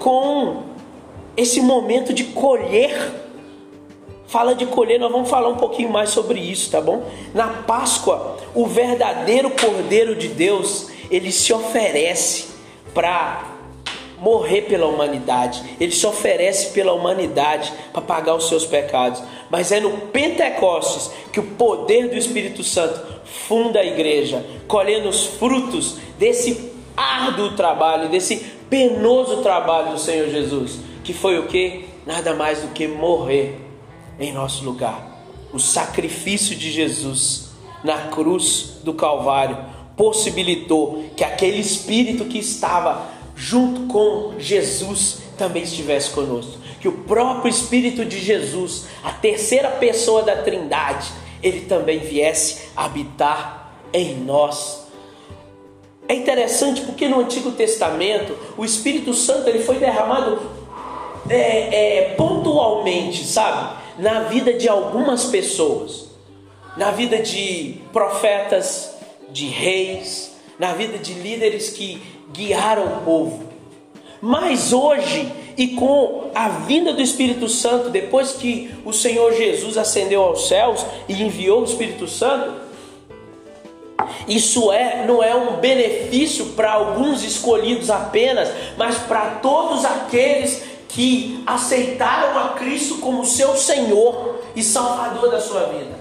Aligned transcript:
com 0.00 0.62
esse 1.36 1.60
momento 1.60 2.12
de 2.12 2.24
colher. 2.24 3.12
Fala 4.26 4.54
de 4.54 4.66
colher, 4.66 4.98
nós 4.98 5.10
vamos 5.10 5.28
falar 5.28 5.48
um 5.48 5.56
pouquinho 5.56 5.90
mais 5.90 6.10
sobre 6.10 6.40
isso, 6.40 6.70
tá 6.70 6.80
bom? 6.80 7.04
Na 7.34 7.48
Páscoa, 7.48 8.36
o 8.54 8.66
verdadeiro 8.66 9.50
Cordeiro 9.50 10.14
de 10.14 10.28
Deus, 10.28 10.88
ele 11.10 11.30
se 11.30 11.52
oferece 11.52 12.48
para 12.94 13.56
morrer 14.20 14.62
pela 14.62 14.86
humanidade. 14.86 15.62
Ele 15.80 15.90
se 15.90 16.06
oferece 16.06 16.70
pela 16.72 16.92
humanidade 16.92 17.72
para 17.92 18.02
pagar 18.02 18.36
os 18.36 18.48
seus 18.48 18.64
pecados. 18.64 19.22
Mas 19.48 19.72
é 19.72 19.80
no 19.80 19.90
Pentecostes 19.90 21.10
que 21.32 21.40
o 21.40 21.44
poder 21.44 22.08
do 22.08 22.16
Espírito 22.16 22.62
Santo 22.62 23.00
funda 23.24 23.80
a 23.80 23.84
igreja, 23.84 24.44
colhendo 24.68 25.08
os 25.08 25.26
frutos 25.26 25.96
desse 26.18 26.70
árduo 26.96 27.56
trabalho, 27.56 28.08
desse 28.08 28.59
penoso 28.70 29.42
trabalho 29.42 29.92
do 29.92 29.98
Senhor 29.98 30.30
Jesus, 30.30 30.78
que 31.04 31.12
foi 31.12 31.38
o 31.38 31.48
que? 31.48 31.84
Nada 32.06 32.34
mais 32.34 32.62
do 32.62 32.68
que 32.68 32.86
morrer 32.86 33.60
em 34.18 34.32
nosso 34.32 34.64
lugar. 34.64 35.20
O 35.52 35.58
sacrifício 35.58 36.54
de 36.54 36.70
Jesus 36.70 37.50
na 37.82 38.08
cruz 38.08 38.78
do 38.84 38.94
Calvário 38.94 39.58
possibilitou 39.96 41.04
que 41.16 41.24
aquele 41.24 41.58
espírito 41.58 42.24
que 42.24 42.38
estava 42.38 43.08
junto 43.34 43.92
com 43.92 44.34
Jesus 44.38 45.22
também 45.36 45.62
estivesse 45.62 46.10
conosco. 46.10 46.58
Que 46.80 46.88
o 46.88 46.92
próprio 46.92 47.50
Espírito 47.50 48.04
de 48.04 48.18
Jesus, 48.18 48.86
a 49.02 49.10
terceira 49.10 49.70
pessoa 49.70 50.22
da 50.22 50.36
Trindade, 50.36 51.10
ele 51.42 51.62
também 51.62 51.98
viesse 51.98 52.68
habitar 52.76 53.72
em 53.92 54.16
nós. 54.16 54.79
É 56.10 56.14
interessante 56.16 56.80
porque 56.80 57.06
no 57.06 57.20
Antigo 57.20 57.52
Testamento 57.52 58.36
o 58.58 58.64
Espírito 58.64 59.14
Santo 59.14 59.48
ele 59.48 59.60
foi 59.60 59.76
derramado 59.78 60.40
é, 61.28 61.36
é, 61.38 62.14
pontualmente, 62.16 63.24
sabe, 63.24 63.76
na 63.96 64.24
vida 64.24 64.52
de 64.52 64.68
algumas 64.68 65.26
pessoas, 65.26 66.08
na 66.76 66.90
vida 66.90 67.18
de 67.18 67.76
profetas, 67.92 68.92
de 69.28 69.46
reis, 69.46 70.32
na 70.58 70.72
vida 70.72 70.98
de 70.98 71.14
líderes 71.14 71.70
que 71.70 72.02
guiaram 72.32 72.86
o 72.86 73.00
povo. 73.04 73.44
Mas 74.20 74.72
hoje, 74.72 75.32
e 75.56 75.68
com 75.68 76.28
a 76.34 76.48
vinda 76.48 76.92
do 76.92 77.00
Espírito 77.00 77.48
Santo, 77.48 77.88
depois 77.88 78.32
que 78.32 78.74
o 78.84 78.92
Senhor 78.92 79.32
Jesus 79.32 79.78
ascendeu 79.78 80.22
aos 80.22 80.48
céus 80.48 80.84
e 81.08 81.22
enviou 81.22 81.60
o 81.60 81.64
Espírito 81.64 82.08
Santo, 82.08 82.68
isso 84.28 84.72
é, 84.72 85.04
não 85.06 85.22
é 85.22 85.34
um 85.34 85.56
benefício 85.56 86.46
para 86.46 86.72
alguns 86.72 87.22
escolhidos 87.22 87.90
apenas, 87.90 88.48
mas 88.76 88.96
para 88.98 89.38
todos 89.42 89.84
aqueles 89.84 90.62
que 90.88 91.42
aceitaram 91.46 92.38
a 92.38 92.48
Cristo 92.50 92.98
como 92.98 93.24
seu 93.24 93.56
Senhor 93.56 94.40
e 94.56 94.62
Salvador 94.62 95.30
da 95.30 95.40
sua 95.40 95.64
vida. 95.66 95.98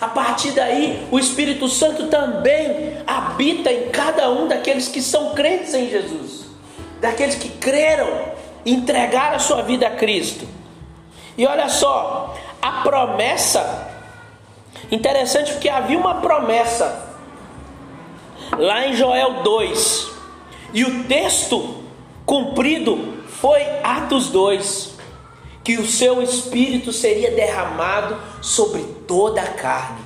A 0.00 0.08
partir 0.08 0.52
daí, 0.52 1.06
o 1.10 1.18
Espírito 1.18 1.68
Santo 1.68 2.06
também 2.06 2.96
habita 3.06 3.70
em 3.70 3.90
cada 3.90 4.30
um 4.30 4.48
daqueles 4.48 4.88
que 4.88 5.02
são 5.02 5.34
crentes 5.34 5.74
em 5.74 5.88
Jesus, 5.90 6.46
daqueles 7.00 7.34
que 7.34 7.48
creram, 7.50 8.08
entregaram 8.64 9.36
a 9.36 9.40
sua 9.40 9.62
vida 9.62 9.86
a 9.86 9.90
Cristo. 9.90 10.46
E 11.36 11.46
olha 11.46 11.68
só, 11.68 12.34
a 12.60 12.82
promessa, 12.82 13.88
interessante 14.90 15.52
porque 15.52 15.68
havia 15.68 15.98
uma 15.98 16.16
promessa 16.16 17.09
lá 18.58 18.86
em 18.86 18.94
Joel 18.94 19.42
2, 19.42 20.10
e 20.72 20.84
o 20.84 21.04
texto 21.04 21.82
cumprido 22.24 23.14
foi 23.26 23.62
Atos 23.82 24.28
2 24.28 24.90
que 25.62 25.76
o 25.76 25.86
seu 25.86 26.22
espírito 26.22 26.92
seria 26.92 27.30
derramado 27.30 28.16
sobre 28.42 28.82
toda 29.06 29.40
a 29.40 29.46
carne. 29.46 30.00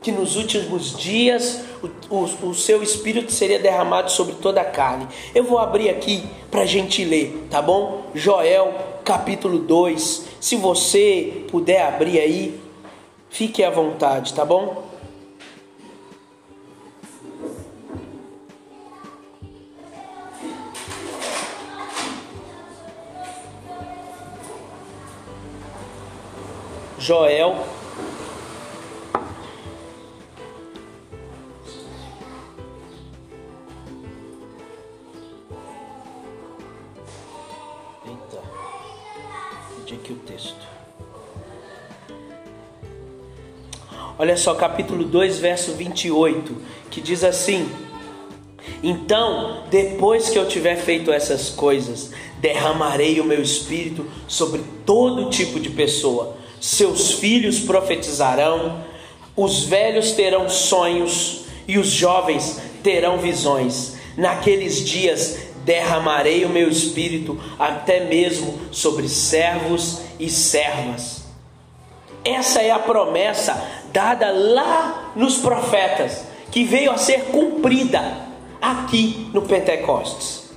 Que 0.00 0.10
nos 0.10 0.36
últimos 0.36 0.96
dias 0.96 1.62
o, 2.10 2.16
o, 2.16 2.48
o 2.50 2.54
seu 2.54 2.82
espírito 2.82 3.30
seria 3.30 3.58
derramado 3.58 4.10
sobre 4.10 4.34
toda 4.34 4.60
a 4.60 4.64
carne. 4.64 5.06
Eu 5.34 5.44
vou 5.44 5.58
abrir 5.58 5.90
aqui 5.90 6.24
para 6.50 6.62
a 6.62 6.66
gente 6.66 7.04
ler, 7.04 7.46
tá 7.50 7.62
bom? 7.62 8.06
Joel 8.14 8.74
capítulo 9.04 9.58
2. 9.58 10.24
Se 10.40 10.56
você 10.56 11.44
puder 11.50 11.86
abrir 11.86 12.18
aí, 12.18 12.60
fique 13.30 13.62
à 13.62 13.70
vontade, 13.70 14.34
tá 14.34 14.44
bom? 14.44 14.91
Joel. 27.02 27.56
Eita, 38.06 38.40
onde 39.80 39.94
aqui 39.94 40.12
o 40.12 40.16
texto? 40.16 40.54
Olha 44.16 44.36
só, 44.36 44.54
capítulo 44.54 45.02
2, 45.02 45.40
verso 45.40 45.72
28, 45.72 46.56
que 46.88 47.00
diz 47.00 47.24
assim: 47.24 47.68
Então, 48.80 49.64
depois 49.68 50.30
que 50.30 50.38
eu 50.38 50.46
tiver 50.46 50.76
feito 50.76 51.10
essas 51.10 51.50
coisas, 51.50 52.12
derramarei 52.38 53.18
o 53.18 53.24
meu 53.24 53.42
espírito 53.42 54.06
sobre 54.28 54.62
todo 54.86 55.30
tipo 55.30 55.58
de 55.58 55.70
pessoa 55.70 56.40
seus 56.62 57.14
filhos 57.14 57.58
profetizarão, 57.58 58.84
os 59.36 59.64
velhos 59.64 60.12
terão 60.12 60.48
sonhos 60.48 61.46
e 61.66 61.76
os 61.76 61.88
jovens 61.88 62.62
terão 62.84 63.18
visões. 63.18 63.96
Naqueles 64.16 64.84
dias 64.84 65.38
derramarei 65.64 66.44
o 66.44 66.48
meu 66.48 66.68
espírito 66.68 67.36
até 67.58 68.04
mesmo 68.04 68.60
sobre 68.70 69.08
servos 69.08 70.02
e 70.20 70.30
servas. 70.30 71.24
Essa 72.24 72.62
é 72.62 72.70
a 72.70 72.78
promessa 72.78 73.60
dada 73.92 74.30
lá 74.30 75.12
nos 75.16 75.38
profetas, 75.38 76.24
que 76.52 76.62
veio 76.62 76.92
a 76.92 76.96
ser 76.96 77.24
cumprida 77.24 78.18
aqui 78.60 79.28
no 79.34 79.42
Pentecostes. 79.42 80.52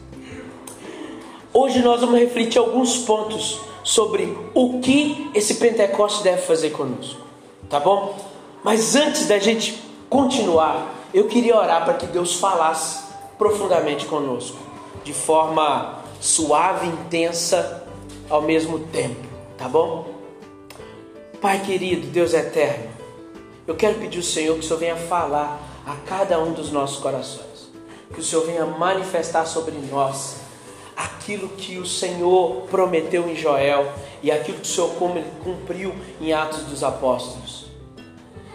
Hoje 1.51 1.79
nós 1.79 2.01
vamos 2.01 2.19
refletir 2.19 2.59
alguns 2.59 2.97
pontos 2.97 3.59
sobre 3.85 4.35
o 4.55 4.79
que 4.79 5.29
esse 5.35 5.55
Pentecoste 5.55 6.23
deve 6.23 6.41
fazer 6.41 6.71
conosco, 6.71 7.21
tá 7.69 7.79
bom? 7.79 8.17
Mas 8.63 8.95
antes 8.95 9.27
da 9.27 9.37
gente 9.37 9.79
continuar, 10.09 11.05
eu 11.13 11.27
queria 11.27 11.55
orar 11.55 11.85
para 11.85 11.93
que 11.93 12.07
Deus 12.07 12.33
falasse 12.33 13.05
profundamente 13.37 14.07
conosco, 14.07 14.57
de 15.03 15.13
forma 15.13 15.99
suave, 16.19 16.87
intensa, 16.87 17.85
ao 18.27 18.41
mesmo 18.41 18.79
tempo, 18.79 19.23
tá 19.55 19.69
bom? 19.69 20.07
Pai 21.39 21.59
querido, 21.59 22.07
Deus 22.07 22.33
eterno, 22.33 22.89
eu 23.67 23.75
quero 23.75 23.99
pedir 23.99 24.17
ao 24.17 24.23
Senhor 24.23 24.55
que 24.55 24.61
o 24.61 24.63
Senhor 24.63 24.79
venha 24.79 24.95
falar 24.95 25.59
a 25.85 25.95
cada 26.07 26.39
um 26.39 26.53
dos 26.53 26.71
nossos 26.71 26.97
corações, 26.97 27.69
que 28.11 28.19
o 28.19 28.23
Senhor 28.23 28.47
venha 28.47 28.65
manifestar 28.65 29.45
sobre 29.45 29.75
nós 29.91 30.37
aquilo 30.95 31.49
que 31.49 31.77
o 31.77 31.85
Senhor 31.85 32.67
prometeu 32.69 33.29
em 33.29 33.35
Joel 33.35 33.91
e 34.23 34.31
aquilo 34.31 34.59
que 34.59 34.67
o 34.67 34.71
Senhor 34.71 34.91
cumpriu 35.43 35.93
em 36.21 36.31
Atos 36.31 36.63
dos 36.63 36.83
Apóstolos. 36.83 37.65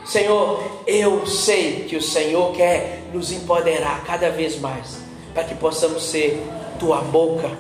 Senhor, 0.05 0.62
eu 0.87 1.27
sei 1.27 1.84
que 1.84 1.97
o 1.97 2.03
Senhor 2.03 2.53
quer 2.53 3.05
nos 3.12 3.31
empoderar 3.31 4.03
cada 4.05 4.31
vez 4.31 4.59
mais 4.59 5.01
para 5.34 5.45
que 5.45 5.54
possamos 5.54 6.03
ser 6.04 6.42
tua 6.78 7.01
boca, 7.03 7.51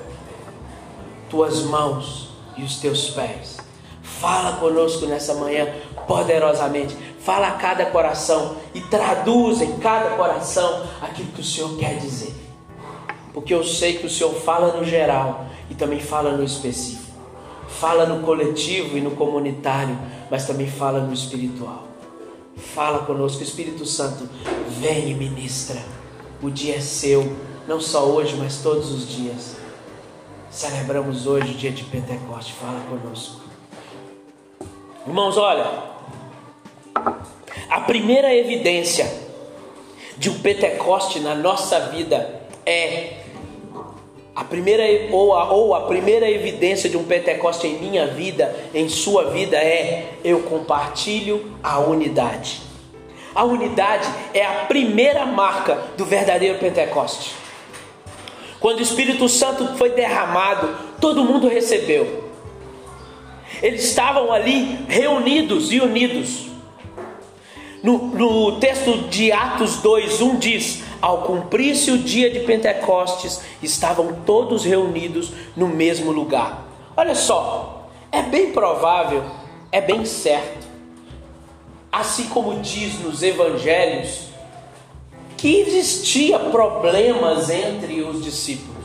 tuas 1.28 1.62
mãos 1.62 2.30
e 2.56 2.62
os 2.62 2.76
teus 2.78 3.10
pés. 3.10 3.58
Fala 4.02 4.56
conosco 4.56 5.06
nessa 5.06 5.34
manhã 5.34 5.68
poderosamente. 6.08 6.96
Fala 7.20 7.48
a 7.48 7.52
cada 7.52 7.86
coração 7.86 8.56
e 8.74 8.80
traduz 8.80 9.60
em 9.60 9.78
cada 9.78 10.16
coração 10.16 10.86
aquilo 11.00 11.30
que 11.32 11.42
o 11.42 11.44
Senhor 11.44 11.76
quer 11.76 11.98
dizer 11.98 12.39
porque 13.32 13.54
eu 13.54 13.62
sei 13.62 13.98
que 13.98 14.06
o 14.06 14.10
Senhor 14.10 14.34
fala 14.34 14.76
no 14.76 14.84
geral 14.84 15.46
e 15.68 15.74
também 15.74 16.00
fala 16.00 16.36
no 16.36 16.44
específico. 16.44 17.10
Fala 17.68 18.04
no 18.04 18.24
coletivo 18.24 18.98
e 18.98 19.00
no 19.00 19.12
comunitário, 19.12 19.96
mas 20.30 20.46
também 20.46 20.66
fala 20.66 21.00
no 21.00 21.12
espiritual. 21.12 21.88
Fala 22.56 23.00
conosco, 23.06 23.42
Espírito 23.42 23.86
Santo, 23.86 24.28
vem 24.80 25.10
e 25.10 25.14
ministra. 25.14 25.80
O 26.42 26.50
dia 26.50 26.76
é 26.76 26.80
seu, 26.80 27.36
não 27.66 27.80
só 27.80 28.04
hoje, 28.04 28.36
mas 28.36 28.58
todos 28.58 28.90
os 28.90 29.08
dias. 29.08 29.56
Celebramos 30.50 31.26
hoje 31.26 31.52
o 31.52 31.54
dia 31.54 31.70
de 31.70 31.84
Pentecoste. 31.84 32.52
Fala 32.54 32.80
conosco. 32.88 33.40
Irmãos, 35.06 35.38
olha, 35.38 35.66
a 37.70 37.80
primeira 37.80 38.34
evidência 38.34 39.10
de 40.18 40.28
um 40.28 40.38
Pentecoste 40.40 41.20
na 41.20 41.34
nossa 41.34 41.88
vida 41.88 42.42
é 42.66 43.19
A 44.34 44.44
primeira 44.44 44.84
ou 45.12 45.34
a, 45.34 45.50
ou 45.52 45.74
a 45.74 45.82
primeira 45.82 46.30
evidência 46.30 46.88
de 46.88 46.96
um 46.96 47.04
Pentecoste 47.04 47.66
em 47.66 47.78
minha 47.78 48.06
vida, 48.06 48.54
em 48.72 48.88
sua 48.88 49.30
vida 49.30 49.56
é 49.56 50.14
eu 50.22 50.40
compartilho 50.42 51.56
a 51.62 51.80
unidade. 51.80 52.60
A 53.34 53.44
unidade 53.44 54.08
é 54.34 54.44
a 54.44 54.64
primeira 54.66 55.26
marca 55.26 55.78
do 55.96 56.04
verdadeiro 56.04 56.58
Pentecoste. 56.58 57.34
Quando 58.60 58.78
o 58.78 58.82
Espírito 58.82 59.28
Santo 59.28 59.76
foi 59.76 59.90
derramado, 59.90 60.76
todo 61.00 61.24
mundo 61.24 61.48
recebeu. 61.48 62.30
Eles 63.62 63.84
estavam 63.84 64.32
ali 64.32 64.78
reunidos 64.88 65.72
e 65.72 65.80
unidos. 65.80 66.46
No, 67.82 67.98
no 68.08 68.60
texto 68.60 69.08
de 69.08 69.32
Atos 69.32 69.82
2:1 69.82 70.38
diz: 70.38 70.82
Ao 71.00 71.22
cumprir-se 71.22 71.90
o 71.90 71.98
dia 71.98 72.30
de 72.30 72.40
Pentecostes, 72.40 73.40
estavam 73.62 74.20
todos 74.26 74.64
reunidos 74.64 75.32
no 75.56 75.66
mesmo 75.66 76.12
lugar. 76.12 76.66
Olha 76.96 77.14
só, 77.14 77.88
é 78.12 78.20
bem 78.22 78.52
provável, 78.52 79.24
é 79.72 79.80
bem 79.80 80.04
certo, 80.04 80.66
assim 81.90 82.24
como 82.28 82.60
diz 82.60 83.00
nos 83.00 83.22
evangelhos, 83.22 84.28
que 85.36 85.60
existia 85.60 86.38
problemas 86.38 87.48
entre 87.48 88.02
os 88.02 88.22
discípulos. 88.22 88.84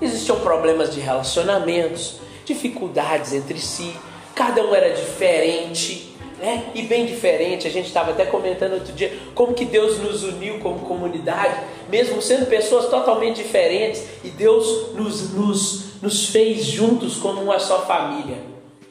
Existiam 0.00 0.40
problemas 0.40 0.92
de 0.92 1.00
relacionamentos, 1.00 2.18
dificuldades 2.44 3.32
entre 3.32 3.60
si, 3.60 3.94
cada 4.34 4.64
um 4.64 4.74
era 4.74 4.92
diferente, 4.94 6.15
né? 6.38 6.64
E 6.74 6.82
bem 6.82 7.06
diferente. 7.06 7.66
A 7.66 7.70
gente 7.70 7.86
estava 7.86 8.10
até 8.10 8.26
comentando 8.26 8.74
outro 8.74 8.92
dia 8.92 9.12
como 9.34 9.54
que 9.54 9.64
Deus 9.64 9.98
nos 9.98 10.22
uniu 10.22 10.58
como 10.60 10.80
comunidade, 10.80 11.58
mesmo 11.88 12.20
sendo 12.20 12.46
pessoas 12.46 12.88
totalmente 12.88 13.36
diferentes, 13.36 14.04
e 14.22 14.28
Deus 14.28 14.92
nos, 14.94 15.32
nos, 15.32 16.02
nos 16.02 16.28
fez 16.28 16.64
juntos 16.64 17.16
como 17.16 17.40
uma 17.40 17.58
só 17.58 17.86
família. 17.86 18.36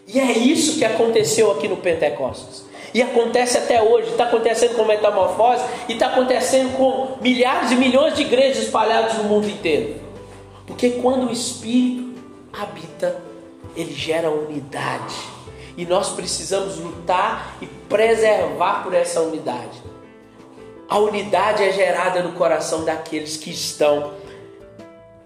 E 0.08 0.20
é 0.20 0.38
isso 0.38 0.78
que 0.78 0.86
aconteceu 0.86 1.52
aqui 1.52 1.68
no 1.68 1.78
Pentecostes. 1.78 2.66
E 2.94 3.02
acontece 3.02 3.58
até 3.58 3.82
hoje, 3.82 4.12
está 4.12 4.24
acontecendo 4.24 4.76
com 4.76 4.86
metamorfose 4.86 5.64
e 5.90 5.94
está 5.94 6.08
acontecendo 6.08 6.78
com 6.78 7.18
milhares 7.22 7.72
e 7.72 7.76
milhões 7.76 8.16
de 8.16 8.22
igrejas 8.22 8.64
espalhadas 8.64 9.18
no 9.18 9.26
mundo 9.26 9.50
inteiro. 9.50 9.96
Porque 10.66 10.92
quando 10.92 11.28
o 11.28 11.32
Espírito 11.32 12.16
habita, 12.54 13.22
ele 13.76 13.94
gera 13.94 14.32
unidade. 14.32 15.35
E 15.78 15.86
nós 15.86 16.10
precisamos 16.10 16.78
lutar 16.78 17.58
e 17.62 17.68
preservar 17.68 18.84
por 18.84 18.94
essa 18.94 19.22
unidade. 19.22 19.84
A 20.88 21.00
unidade 21.00 21.64
é 21.64 21.72
gerada 21.72 22.22
no 22.22 22.34
coração 22.34 22.86
daqueles 22.86 23.38
que 23.38 23.50
estão 23.50 24.14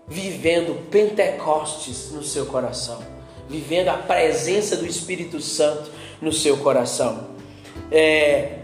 vivendo 0.07 0.89
Pentecostes 0.89 2.11
no 2.11 2.23
seu 2.23 2.45
coração, 2.47 2.99
vivendo 3.47 3.89
a 3.89 3.97
presença 3.97 4.75
do 4.75 4.85
Espírito 4.85 5.39
Santo 5.39 5.91
no 6.21 6.33
seu 6.33 6.57
coração. 6.57 7.27
É, 7.91 8.59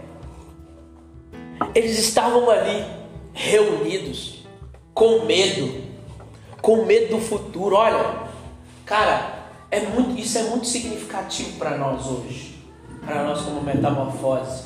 eles 1.74 1.98
estavam 1.98 2.50
ali 2.50 2.84
reunidos, 3.32 4.46
com 4.92 5.24
medo, 5.24 5.82
com 6.60 6.84
medo 6.84 7.16
do 7.16 7.20
futuro. 7.20 7.76
Olha, 7.76 8.28
cara, 8.84 9.35
é 9.76 9.80
muito, 9.88 10.18
isso 10.18 10.38
é 10.38 10.42
muito 10.44 10.66
significativo 10.66 11.58
para 11.58 11.76
nós 11.76 12.06
hoje, 12.06 12.56
para 13.04 13.24
nós 13.24 13.42
como 13.42 13.62
metamorfose. 13.62 14.64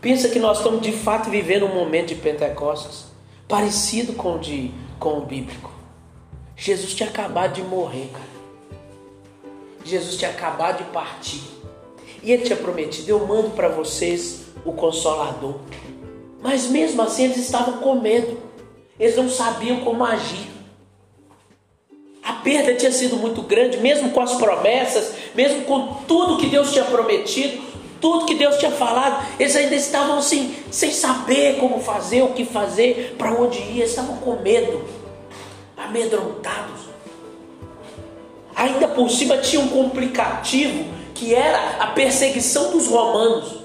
Pensa 0.00 0.28
que 0.28 0.38
nós 0.38 0.58
estamos 0.58 0.82
de 0.82 0.92
fato 0.92 1.28
vivendo 1.30 1.66
um 1.66 1.74
momento 1.74 2.08
de 2.08 2.14
Pentecostes 2.14 3.06
parecido 3.48 4.12
com 4.12 4.36
o, 4.36 4.38
de, 4.38 4.70
com 5.00 5.18
o 5.18 5.26
bíblico. 5.26 5.72
Jesus 6.56 6.94
tinha 6.94 7.08
acabado 7.08 7.54
de 7.54 7.62
morrer, 7.62 8.08
cara. 8.12 8.36
Jesus 9.84 10.16
tinha 10.16 10.30
acabado 10.30 10.78
de 10.78 10.90
partir. 10.90 11.42
E 12.22 12.32
ele 12.32 12.44
tinha 12.44 12.56
prometido: 12.56 13.10
Eu 13.10 13.26
mando 13.26 13.50
para 13.50 13.68
vocês 13.68 14.46
o 14.64 14.72
Consolador. 14.72 15.56
Mas 16.40 16.68
mesmo 16.68 17.02
assim 17.02 17.24
eles 17.24 17.38
estavam 17.38 17.78
com 17.78 18.00
medo. 18.00 18.38
Eles 18.98 19.16
não 19.16 19.28
sabiam 19.28 19.80
como 19.80 20.04
agir. 20.04 20.55
A 22.26 22.32
perda 22.32 22.74
tinha 22.74 22.90
sido 22.90 23.16
muito 23.16 23.40
grande, 23.42 23.76
mesmo 23.76 24.10
com 24.10 24.20
as 24.20 24.34
promessas, 24.34 25.12
mesmo 25.32 25.62
com 25.62 25.94
tudo 26.08 26.38
que 26.38 26.48
Deus 26.48 26.72
tinha 26.72 26.84
prometido, 26.84 27.62
tudo 28.00 28.26
que 28.26 28.34
Deus 28.34 28.56
tinha 28.56 28.72
falado, 28.72 29.24
eles 29.38 29.54
ainda 29.54 29.76
estavam 29.76 30.18
assim, 30.18 30.56
sem 30.68 30.90
saber 30.90 31.58
como 31.60 31.78
fazer, 31.78 32.22
o 32.22 32.32
que 32.32 32.44
fazer, 32.44 33.14
para 33.16 33.32
onde 33.32 33.58
ir, 33.58 33.82
estavam 33.82 34.16
com 34.16 34.42
medo, 34.42 34.84
amedrontados. 35.76 36.80
Ainda 38.56 38.88
por 38.88 39.08
cima 39.08 39.38
tinha 39.38 39.62
um 39.62 39.68
complicativo 39.68 40.84
que 41.14 41.32
era 41.32 41.76
a 41.78 41.86
perseguição 41.88 42.72
dos 42.72 42.88
romanos. 42.88 43.60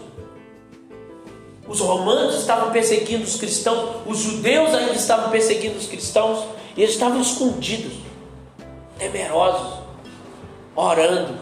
Os 1.67 1.79
romanos 1.79 2.35
estavam 2.35 2.69
perseguindo 2.69 3.23
os 3.23 3.37
cristãos, 3.37 4.01
os 4.05 4.19
judeus 4.19 4.71
ainda 4.71 4.93
estavam 4.93 5.31
perseguindo 5.31 5.79
os 5.79 5.87
cristãos, 5.87 6.45
e 6.77 6.83
eles 6.83 6.93
estavam 6.93 7.19
escondidos 7.19 8.10
temerosos, 9.01 9.79
orando. 10.75 11.39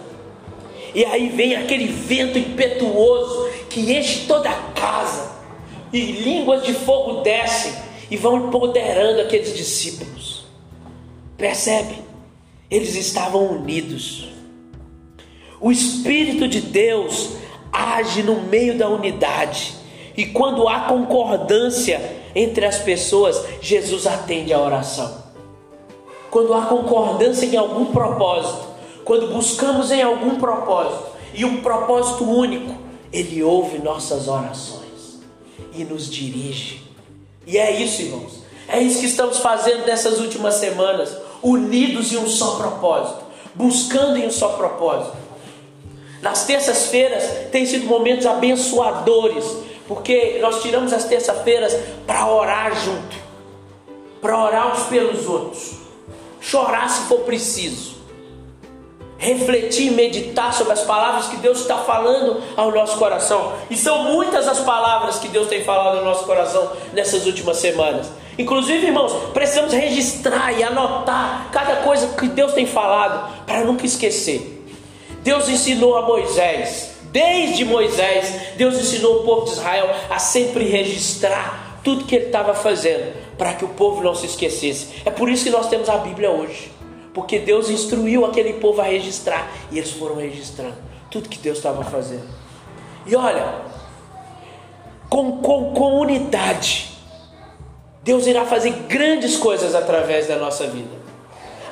E 0.96 1.04
aí 1.04 1.28
vem 1.28 1.58
aquele 1.58 1.88
vento 1.88 2.40
impetuoso 2.40 3.50
que 3.70 3.82
enche 3.82 4.26
toda 4.26 4.50
a 4.50 4.72
casa, 4.72 5.30
e 5.92 6.00
línguas 6.00 6.64
de 6.64 6.74
fogo 6.74 7.22
descem 7.22 7.74
e 8.10 8.16
vão 8.16 8.48
empoderando 8.48 9.22
aqueles 9.22 9.56
discípulos. 9.56 10.46
Percebe? 11.38 11.96
Eles 12.72 12.96
estavam 12.96 13.46
unidos. 13.48 14.30
O 15.60 15.72
Espírito 15.72 16.48
de 16.48 16.62
Deus 16.62 17.32
age 17.72 18.24
no 18.24 18.42
meio 18.42 18.78
da 18.78 18.88
unidade. 18.88 19.74
E 20.16 20.28
quando 20.28 20.68
há 20.68 20.82
concordância 20.82 22.02
entre 22.36 22.66
as 22.66 22.80
pessoas, 22.80 23.44
Jesus 23.62 24.06
atende 24.08 24.54
a 24.54 24.60
oração 24.60 25.29
quando 26.30 26.54
há 26.54 26.66
concordância 26.66 27.46
em 27.46 27.58
algum 27.58 27.86
propósito, 27.86 28.68
quando 29.04 29.34
buscamos 29.34 29.92
em 29.92 30.02
algum 30.02 30.36
propósito 30.36 31.04
e 31.34 31.44
um 31.44 31.62
propósito 31.62 32.24
único, 32.24 32.76
Ele 33.12 33.42
ouve 33.42 33.80
nossas 33.80 34.28
orações 34.28 35.20
e 35.74 35.84
nos 35.84 36.10
dirige. 36.10 36.84
E 37.46 37.58
é 37.58 37.72
isso, 37.72 38.02
irmãos. 38.02 38.40
É 38.68 38.80
isso 38.80 39.00
que 39.00 39.08
estamos 39.08 39.40
fazendo 39.40 39.86
nessas 39.88 40.20
últimas 40.20 40.56
semanas, 40.56 41.16
unidos 41.42 42.14
em 42.14 42.18
um 42.18 42.28
só 42.28 42.58
propósito, 42.58 43.24
buscando 43.56 44.18
em 44.18 44.28
um 44.28 44.32
só 44.32 44.50
propósito. 44.50 45.18
Nas 46.22 46.46
terças-feiras 46.46 47.50
tem 47.52 47.66
sido 47.66 47.88
momentos 47.88 48.28
abençoadores, 48.28 49.46
porque 49.88 50.38
nós 50.40 50.62
tiramos 50.62 50.94
as 50.94 51.06
terças-feiras 51.06 51.76
para 52.06 52.32
orar 52.32 52.76
junto, 52.76 53.18
para 54.22 54.44
orar 54.44 54.74
uns 54.74 54.84
pelos 54.88 55.26
outros 55.26 55.89
chorar 56.42 56.90
se 56.90 57.08
for 57.08 57.20
preciso, 57.22 57.98
refletir 59.18 59.92
meditar 59.92 60.54
sobre 60.54 60.74
as 60.74 60.82
palavras 60.82 61.28
que 61.28 61.38
Deus 61.38 61.60
está 61.60 61.78
falando 61.80 62.42
ao 62.56 62.72
nosso 62.72 62.98
coração. 62.98 63.54
E 63.70 63.76
são 63.76 64.04
muitas 64.06 64.48
as 64.48 64.60
palavras 64.60 65.20
que 65.20 65.28
Deus 65.28 65.48
tem 65.48 65.64
falado 65.64 65.98
ao 65.98 66.06
nosso 66.06 66.24
coração 66.26 66.72
nessas 66.94 67.26
últimas 67.26 67.58
semanas. 67.58 68.10
Inclusive, 68.38 68.88
irmãos, 68.88 69.12
precisamos 69.34 69.74
registrar 69.74 70.58
e 70.58 70.64
anotar 70.64 71.50
cada 71.52 71.78
coisa 71.78 72.08
que 72.16 72.30
Deus 72.30 72.54
tem 72.54 72.66
falado 72.66 73.46
para 73.46 73.66
nunca 73.66 73.86
esquecer. 73.86 74.66
Deus 75.22 75.50
ensinou 75.50 75.98
a 75.98 76.04
Moisés, 76.04 76.92
desde 77.12 77.66
Moisés, 77.66 78.54
Deus 78.56 78.76
ensinou 78.76 79.18
o 79.18 79.24
povo 79.24 79.46
de 79.46 79.52
Israel 79.52 79.90
a 80.10 80.18
sempre 80.18 80.64
registrar 80.64 81.82
tudo 81.84 82.06
que 82.06 82.16
ele 82.16 82.28
estava 82.28 82.54
fazendo 82.54 83.29
para 83.40 83.54
que 83.54 83.64
o 83.64 83.70
povo 83.70 84.04
não 84.04 84.14
se 84.14 84.26
esquecesse. 84.26 85.02
É 85.06 85.10
por 85.10 85.30
isso 85.30 85.46
que 85.46 85.50
nós 85.50 85.70
temos 85.70 85.88
a 85.88 85.98
Bíblia 85.98 86.30
hoje. 86.30 86.70
Porque 87.14 87.40
Deus 87.40 87.70
instruiu 87.70 88.26
aquele 88.26 88.54
povo 88.54 88.82
a 88.82 88.84
registrar. 88.84 89.50
E 89.72 89.78
eles 89.78 89.92
foram 89.92 90.18
registrando 90.18 90.76
tudo 91.10 91.30
que 91.30 91.40
Deus 91.40 91.58
estava 91.58 91.82
fazendo. 91.86 92.28
E 93.08 93.16
olha, 93.16 93.62
com, 95.10 95.38
com, 95.38 95.74
com 95.74 96.00
unidade, 96.02 96.90
Deus 98.04 98.28
irá 98.28 98.44
fazer 98.46 98.72
grandes 98.90 99.38
coisas 99.38 99.74
através 99.74 100.28
da 100.28 100.36
nossa 100.36 100.68
vida. 100.68 101.00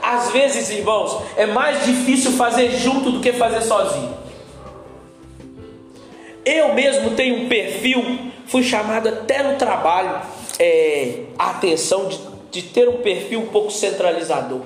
Às 0.02 0.32
vezes, 0.32 0.70
irmãos, 0.70 1.22
é 1.36 1.46
mais 1.46 1.86
difícil 1.86 2.32
fazer 2.32 2.72
junto 2.78 3.12
do 3.12 3.20
que 3.20 3.34
fazer 3.34 3.62
sozinho. 3.62 4.16
Eu 6.46 6.74
mesmo 6.74 7.12
tenho 7.12 7.44
um 7.44 7.50
perfil, 7.50 8.32
fui 8.46 8.64
chamado 8.64 9.10
até 9.10 9.44
no 9.44 9.58
trabalho 9.58 10.22
é, 10.60 11.24
a 11.38 11.52
atenção 11.52 12.08
de, 12.08 12.20
de 12.52 12.62
ter 12.64 12.88
um 12.88 12.98
perfil 12.98 13.42
um 13.42 13.48
pouco 13.48 13.72
centralizador. 13.72 14.62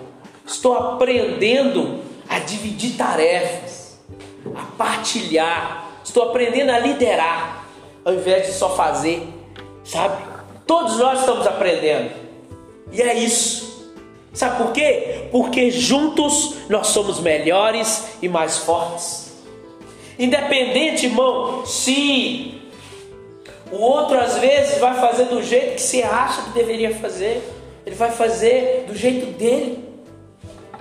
Estou 0.46 0.74
aprendendo 0.74 2.00
a 2.28 2.40
dividir 2.40 2.98
tarefas, 2.98 4.00
a 4.56 4.64
partilhar. 4.78 5.90
Estou 6.04 6.24
aprendendo 6.24 6.72
a 6.72 6.80
liderar, 6.80 7.66
ao 8.04 8.14
invés 8.14 8.48
de 8.48 8.54
só 8.54 8.76
fazer, 8.76 9.28
sabe? 9.84 10.24
Todos 10.66 10.98
nós 10.98 11.20
estamos 11.20 11.46
aprendendo. 11.46 12.12
E 12.92 13.02
é 13.02 13.14
isso. 13.14 13.92
Sabe 14.34 14.64
por 14.64 14.72
quê? 14.72 15.28
Porque 15.32 15.70
juntos 15.70 16.56
nós 16.70 16.88
somos 16.88 17.20
melhores 17.20 18.08
e 18.22 18.30
mais 18.30 18.58
fortes. 18.60 19.32
Independente, 20.18 21.08
irmão, 21.08 21.66
se 21.66 22.61
o 23.72 23.78
outro 23.78 24.20
às 24.20 24.38
vezes 24.38 24.78
vai 24.80 25.00
fazer 25.00 25.26
do 25.26 25.42
jeito 25.42 25.76
que 25.76 25.82
você 25.82 26.04
acha 26.04 26.44
que 26.44 26.50
deveria 26.52 26.94
fazer, 26.96 27.42
ele 27.86 27.96
vai 27.96 28.12
fazer 28.12 28.86
do 28.88 28.96
jeito 28.96 29.38
dele. 29.38 29.90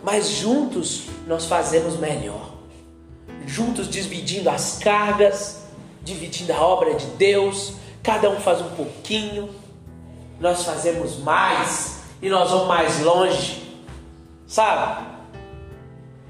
Mas 0.02 0.28
juntos 0.28 1.04
nós 1.26 1.47
fazemos 1.47 1.97
melhor. 1.99 2.50
Juntos 3.47 3.88
dividindo 3.88 4.50
as 4.50 4.78
cargas, 4.78 5.62
dividindo 6.02 6.52
a 6.52 6.61
obra 6.61 6.94
de 6.94 7.06
Deus, 7.06 7.75
cada 8.02 8.30
um 8.30 8.40
faz 8.40 8.61
um 8.61 8.70
pouquinho, 8.70 9.50
nós 10.40 10.64
fazemos 10.64 11.18
mais 11.18 12.00
e 12.23 12.28
nós 12.28 12.50
vamos 12.50 12.66
mais 12.66 13.00
longe, 13.00 13.62
sabe? 14.47 15.06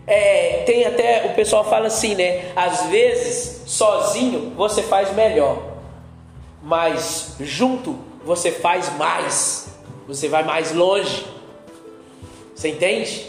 É, 0.06 0.64
tem 0.66 0.84
até 0.84 1.26
o 1.26 1.34
pessoal 1.34 1.64
fala 1.64 1.86
assim, 1.86 2.14
né? 2.14 2.52
Às 2.56 2.86
vezes 2.86 3.62
sozinho 3.66 4.52
você 4.56 4.82
faz 4.82 5.14
melhor, 5.14 5.69
mas 6.62 7.36
junto 7.40 7.98
você 8.24 8.50
faz 8.50 8.96
mais, 8.96 9.68
você 10.06 10.28
vai 10.28 10.44
mais 10.44 10.72
longe. 10.72 11.24
Você 12.54 12.68
entende? 12.68 13.26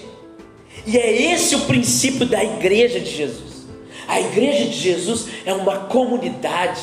E 0.86 0.98
é 0.98 1.34
esse 1.34 1.56
o 1.56 1.62
princípio 1.62 2.26
da 2.26 2.44
igreja 2.44 3.00
de 3.00 3.10
Jesus. 3.10 3.66
A 4.08 4.20
igreja 4.20 4.66
de 4.66 4.78
Jesus 4.78 5.28
é 5.46 5.54
uma 5.54 5.86
comunidade, 5.86 6.82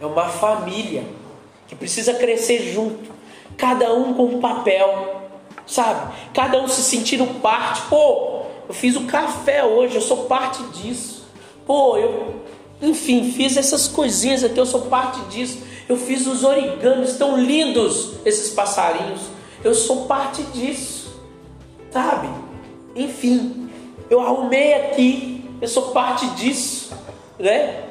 é 0.00 0.04
uma 0.04 0.28
família 0.28 1.04
que 1.66 1.74
precisa 1.74 2.12
crescer 2.14 2.72
junto 2.72 3.10
cada 3.60 3.92
um 3.92 4.14
com 4.14 4.24
um 4.24 4.40
papel, 4.40 5.20
sabe? 5.66 6.14
Cada 6.32 6.60
um 6.60 6.66
se 6.66 6.82
sentindo 6.82 7.26
parte. 7.40 7.82
Pô, 7.82 8.42
eu 8.66 8.74
fiz 8.74 8.96
o 8.96 9.04
café 9.04 9.62
hoje, 9.62 9.94
eu 9.94 10.00
sou 10.00 10.24
parte 10.24 10.62
disso. 10.80 11.26
Pô, 11.66 11.96
eu, 11.98 12.36
enfim, 12.80 13.30
fiz 13.32 13.56
essas 13.56 13.86
coisinhas 13.86 14.42
aqui, 14.42 14.58
eu 14.58 14.66
sou 14.66 14.82
parte 14.82 15.20
disso. 15.26 15.58
Eu 15.90 15.96
fiz 15.96 16.24
os 16.28 16.44
origamis 16.44 17.16
tão 17.16 17.36
lindos, 17.36 18.12
esses 18.24 18.50
passarinhos. 18.50 19.22
Eu 19.64 19.74
sou 19.74 20.06
parte 20.06 20.40
disso, 20.44 21.20
sabe? 21.90 22.28
Enfim, 22.94 23.68
eu 24.08 24.20
arrumei 24.20 24.72
aqui, 24.72 25.44
eu 25.60 25.66
sou 25.66 25.90
parte 25.90 26.28
disso, 26.36 26.96
né? 27.40 27.86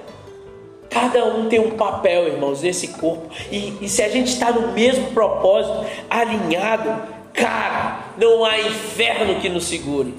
Cada 0.90 1.26
um 1.26 1.50
tem 1.50 1.60
um 1.60 1.72
papel, 1.72 2.30
irmãos, 2.30 2.62
nesse 2.62 2.88
corpo. 2.88 3.30
E, 3.52 3.74
e 3.82 3.90
se 3.90 4.02
a 4.02 4.08
gente 4.08 4.28
está 4.28 4.50
no 4.50 4.72
mesmo 4.72 5.12
propósito, 5.12 5.86
alinhado, 6.10 7.04
cara, 7.34 8.06
não 8.18 8.46
há 8.46 8.62
inferno 8.62 9.42
que 9.42 9.50
nos 9.50 9.66
segure. 9.66 10.16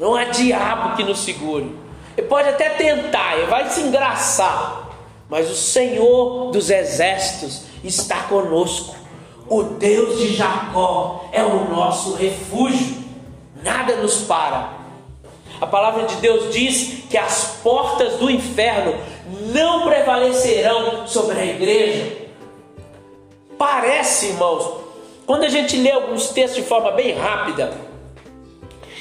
Não 0.00 0.14
há 0.14 0.24
diabo 0.24 0.96
que 0.96 1.04
nos 1.04 1.18
segure. 1.18 1.70
Ele 2.16 2.26
pode 2.26 2.48
até 2.48 2.70
tentar, 2.70 3.36
ele 3.36 3.48
vai 3.48 3.68
se 3.68 3.82
engraçar. 3.82 4.83
Mas 5.34 5.50
o 5.50 5.56
Senhor 5.56 6.52
dos 6.52 6.70
exércitos 6.70 7.62
está 7.82 8.22
conosco. 8.22 8.94
O 9.48 9.64
Deus 9.64 10.20
de 10.20 10.36
Jacó 10.36 11.28
é 11.32 11.42
o 11.42 11.68
nosso 11.68 12.14
refúgio. 12.14 13.02
Nada 13.60 13.96
nos 13.96 14.18
para. 14.18 14.74
A 15.60 15.66
palavra 15.66 16.04
de 16.06 16.14
Deus 16.18 16.54
diz 16.54 17.02
que 17.10 17.18
as 17.18 17.58
portas 17.64 18.14
do 18.18 18.30
inferno 18.30 18.94
não 19.52 19.82
prevalecerão 19.82 21.04
sobre 21.04 21.40
a 21.40 21.44
igreja. 21.44 22.16
Parece, 23.58 24.26
irmãos, 24.26 24.84
quando 25.26 25.42
a 25.42 25.48
gente 25.48 25.76
lê 25.78 25.90
alguns 25.90 26.28
textos 26.28 26.62
de 26.62 26.68
forma 26.68 26.92
bem 26.92 27.12
rápida 27.12 27.72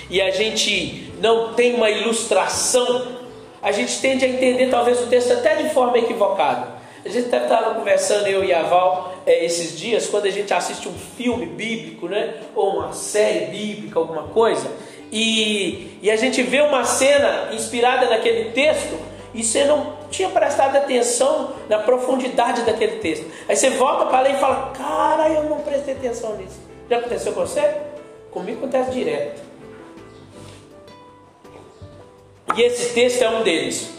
e 0.10 0.20
a 0.20 0.32
gente 0.32 1.13
não 1.22 1.54
tem 1.54 1.75
uma 1.75 1.92
ilustração, 1.92 3.22
a 3.63 3.72
gente 3.72 4.01
tende 4.01 4.25
a 4.25 4.27
entender 4.27 4.70
talvez 4.70 5.01
o 5.01 5.08
texto 5.08 5.32
até 5.32 5.55
de 5.55 5.70
forma 5.70 5.98
equivocada. 5.98 6.84
A 7.05 7.10
gente 7.10 7.27
até 7.27 7.43
estava 7.43 7.74
conversando, 7.75 8.27
eu 8.27 8.43
e 8.43 8.53
a 8.53 8.63
Val, 8.63 9.15
é, 9.25 9.43
esses 9.46 9.77
dias, 9.77 10.08
quando 10.08 10.25
a 10.25 10.29
gente 10.29 10.53
assiste 10.53 10.88
um 10.88 10.93
filme 10.93 11.46
bíblico, 11.46 12.08
né? 12.08 12.36
Ou 12.53 12.77
uma 12.77 12.93
série 12.93 13.46
bíblica, 13.46 14.00
alguma 14.00 14.24
coisa, 14.24 14.70
e, 15.12 15.98
e 16.01 16.12
a 16.12 16.15
gente 16.17 16.43
vê 16.43 16.62
uma 16.62 16.84
cena 16.84 17.50
inspirada 17.53 18.10
naquele 18.10 18.51
texto, 18.51 18.98
e 19.34 19.43
você 19.43 19.63
não 19.63 19.93
tinha 20.12 20.29
prestado 20.29 20.75
atenção 20.75 21.53
na 21.70 21.79
profundidade 21.79 22.62
daquele 22.63 23.00
texto. 23.00 23.25
Aí 23.48 23.55
você 23.55 23.70
volta 23.72 24.05
para 24.05 24.22
ler 24.22 24.36
e 24.36 24.39
fala: 24.39 24.74
Cara, 24.77 25.29
eu 25.29 25.43
não 25.43 25.60
prestei 25.60 25.93
atenção 25.93 26.36
nisso. 26.38 26.60
Já 26.89 26.98
aconteceu 26.98 27.34
com 27.34 27.41
você? 27.41 27.75
Comigo 28.29 28.60
acontece 28.60 28.91
direto. 28.91 29.41
E 32.56 32.62
esse 32.62 32.94
texto 32.94 33.22
é 33.22 33.30
um 33.30 33.44
deles. 33.44 33.90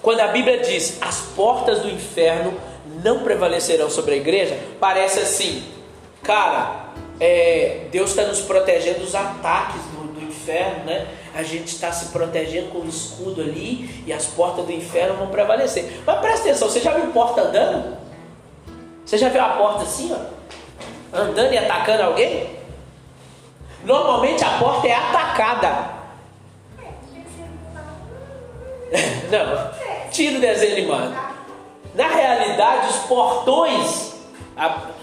Quando 0.00 0.20
a 0.20 0.28
Bíblia 0.28 0.58
diz: 0.58 0.98
As 1.00 1.20
portas 1.36 1.80
do 1.80 1.90
inferno 1.90 2.54
não 3.02 3.22
prevalecerão 3.22 3.90
sobre 3.90 4.14
a 4.14 4.16
igreja, 4.16 4.58
parece 4.78 5.20
assim, 5.20 5.64
cara, 6.22 6.86
é, 7.20 7.86
Deus 7.90 8.10
está 8.10 8.24
nos 8.24 8.40
protegendo 8.40 9.00
dos 9.00 9.14
ataques 9.14 9.80
do, 9.92 10.12
do 10.12 10.22
inferno, 10.22 10.84
né? 10.84 11.06
a 11.34 11.42
gente 11.42 11.66
está 11.66 11.90
se 11.90 12.06
protegendo 12.06 12.68
com 12.68 12.78
o 12.78 12.88
escudo 12.88 13.40
ali 13.40 14.04
e 14.06 14.12
as 14.12 14.26
portas 14.26 14.64
do 14.64 14.72
inferno 14.72 15.16
vão 15.16 15.26
prevalecer. 15.26 16.00
Mas 16.06 16.20
presta 16.20 16.48
atenção, 16.48 16.68
você 16.68 16.80
já 16.80 16.92
viu 16.92 17.10
porta 17.10 17.42
andando? 17.42 17.96
Você 19.04 19.18
já 19.18 19.28
viu 19.28 19.42
a 19.42 19.48
porta 19.48 19.82
assim, 19.82 20.14
ó? 20.14 21.16
Andando 21.16 21.52
e 21.52 21.58
atacando 21.58 22.04
alguém? 22.04 22.50
Normalmente 23.84 24.44
a 24.44 24.58
porta 24.58 24.86
é 24.86 24.94
atacada. 24.94 26.03
Não, 29.30 30.10
tira 30.10 30.38
o 30.38 30.40
desenho 30.40 30.72
animado. 30.72 31.34
Na 31.94 32.08
realidade, 32.08 32.88
os 32.88 32.96
portões, 33.06 34.14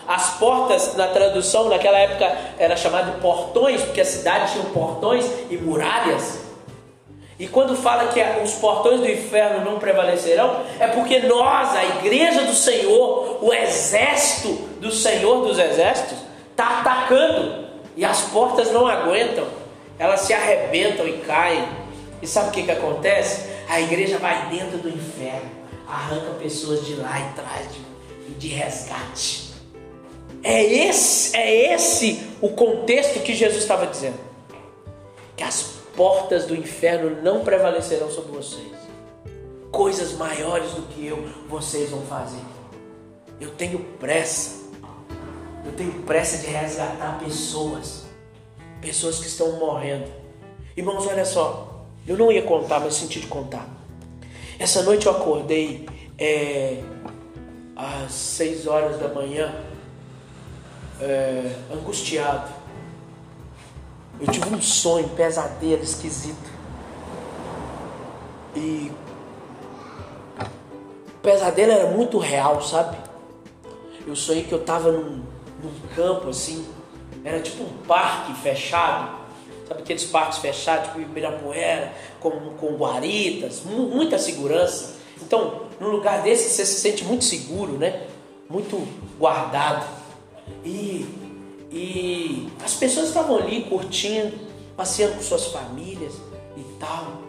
as 0.08 0.38
portas, 0.38 0.96
na 0.96 1.08
tradução, 1.08 1.70
naquela 1.70 1.98
época 1.98 2.38
era 2.58 2.76
chamado 2.76 3.20
portões, 3.22 3.82
porque 3.82 4.02
a 4.02 4.06
cidade 4.06 4.54
tinha 4.54 4.66
portões 4.66 5.26
e 5.50 5.58
muralhas. 5.58 6.40
E 7.40 7.48
quando 7.48 7.76
fala 7.76 8.10
que 8.10 8.22
os 8.44 8.54
portões 8.54 9.00
do 9.00 9.10
inferno 9.10 9.66
não 9.66 9.80
prevalecerão, 9.80 10.62
é 10.80 10.88
porque 10.88 11.22
nós, 11.22 11.76
a 11.76 11.84
igreja 11.84 12.44
do 12.44 12.54
Senhor, 12.54 13.40
o 13.42 13.52
exército 13.52 14.50
do 14.80 14.92
Senhor 14.92 15.48
dos 15.48 15.58
exércitos, 15.58 16.20
está 16.52 16.82
atacando. 16.82 17.66
E 17.96 18.06
as 18.06 18.22
portas 18.26 18.72
não 18.72 18.86
aguentam, 18.86 19.46
elas 19.98 20.22
se 20.22 20.34
arrebentam 20.34 21.08
e 21.08 21.14
caem. 21.14 21.68
E 22.22 22.28
sabe 22.28 22.50
o 22.50 22.52
que, 22.52 22.64
que 22.64 22.72
acontece? 22.72 23.50
A 23.72 23.80
igreja 23.80 24.18
vai 24.18 24.50
dentro 24.50 24.80
do 24.80 24.90
inferno, 24.90 25.50
arranca 25.88 26.32
pessoas 26.32 26.86
de 26.86 26.96
lá 26.96 27.22
e 27.22 27.34
traz 27.36 27.70
de, 27.72 28.34
de 28.34 28.48
resgate. 28.50 29.54
É 30.44 30.62
esse, 30.62 31.38
é 31.38 31.74
esse 31.74 32.22
o 32.42 32.50
contexto 32.50 33.22
que 33.22 33.34
Jesus 33.34 33.62
estava 33.62 33.88
dizendo. 33.88 34.20
Que 35.38 35.44
as 35.46 35.64
portas 35.96 36.46
do 36.48 36.54
inferno 36.54 37.22
não 37.22 37.46
prevalecerão 37.46 38.12
sobre 38.12 38.34
vocês. 38.34 38.74
Coisas 39.72 40.12
maiores 40.18 40.72
do 40.72 40.82
que 40.88 41.08
eu 41.08 41.30
vocês 41.48 41.92
vão 41.92 42.02
fazer. 42.02 42.44
Eu 43.40 43.52
tenho 43.52 43.80
pressa. 44.02 44.70
Eu 45.66 45.72
tenho 45.72 45.94
pressa 46.02 46.40
de 46.40 46.48
resgatar 46.48 47.20
pessoas. 47.20 48.04
Pessoas 48.82 49.20
que 49.20 49.28
estão 49.28 49.54
morrendo. 49.54 50.12
Irmãos, 50.76 51.08
olha 51.08 51.24
só. 51.24 51.71
Eu 52.08 52.18
não 52.18 52.32
ia 52.32 52.42
contar, 52.42 52.80
mas 52.80 52.96
senti 52.96 53.20
de 53.20 53.28
contar. 53.28 53.68
Essa 54.58 54.84
noite 54.84 55.06
eu 55.06 55.12
acordei 55.12 55.88
é, 56.18 56.84
às 57.76 58.12
seis 58.12 58.68
horas 58.68 59.00
da 59.00 59.08
manhã 59.08 59.54
é, 61.00 61.56
angustiado. 61.74 62.52
Eu 64.20 64.28
tive 64.28 64.54
um 64.54 64.62
sonho, 64.62 65.10
pesadelo 65.10 65.82
esquisito. 65.82 66.52
E 68.56 68.92
o 70.40 71.20
pesadelo 71.24 71.72
era 71.72 71.88
muito 71.88 72.20
real, 72.20 72.62
sabe? 72.62 72.98
Eu 74.06 74.16
sonhei 74.16 74.44
que 74.44 74.52
eu 74.52 74.60
estava 74.60 74.92
num, 74.92 75.24
num 75.64 75.74
campo 75.96 76.30
assim, 76.30 76.68
era 77.24 77.40
tipo 77.40 77.64
um 77.64 77.78
parque 77.88 78.34
fechado. 78.42 79.21
Sabe 79.72 79.84
aqueles 79.84 80.04
parques 80.04 80.40
fechados, 80.40 80.88
tipo 80.88 81.00
Ibirapuera, 81.00 81.94
com, 82.20 82.30
com 82.58 82.76
guaritas, 82.76 83.64
muita 83.64 84.18
segurança. 84.18 84.96
Então, 85.22 85.62
num 85.80 85.88
lugar 85.88 86.24
desse 86.24 86.50
você 86.50 86.66
se 86.66 86.82
sente 86.82 87.06
muito 87.06 87.24
seguro, 87.24 87.78
né? 87.78 88.06
Muito 88.50 88.86
guardado. 89.18 89.88
E, 90.66 91.08
e 91.72 92.52
as 92.66 92.74
pessoas 92.74 93.08
estavam 93.08 93.38
ali 93.38 93.64
curtindo, 93.64 94.38
passeando 94.76 95.16
com 95.16 95.22
suas 95.22 95.46
famílias 95.48 96.16
e 96.58 96.64
tal. 96.78 97.22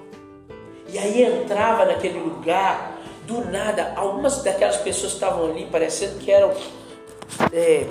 E 0.89 0.99
aí 0.99 1.23
entrava 1.23 1.85
naquele 1.85 2.19
lugar, 2.19 2.99
do 3.25 3.45
nada, 3.53 3.93
algumas 3.95 4.43
daquelas 4.43 4.79
pessoas 4.79 5.13
estavam 5.13 5.47
ali 5.47 5.67
parecendo 5.67 6.19
que 6.19 6.33
eram, 6.33 6.53
é, 7.53 7.87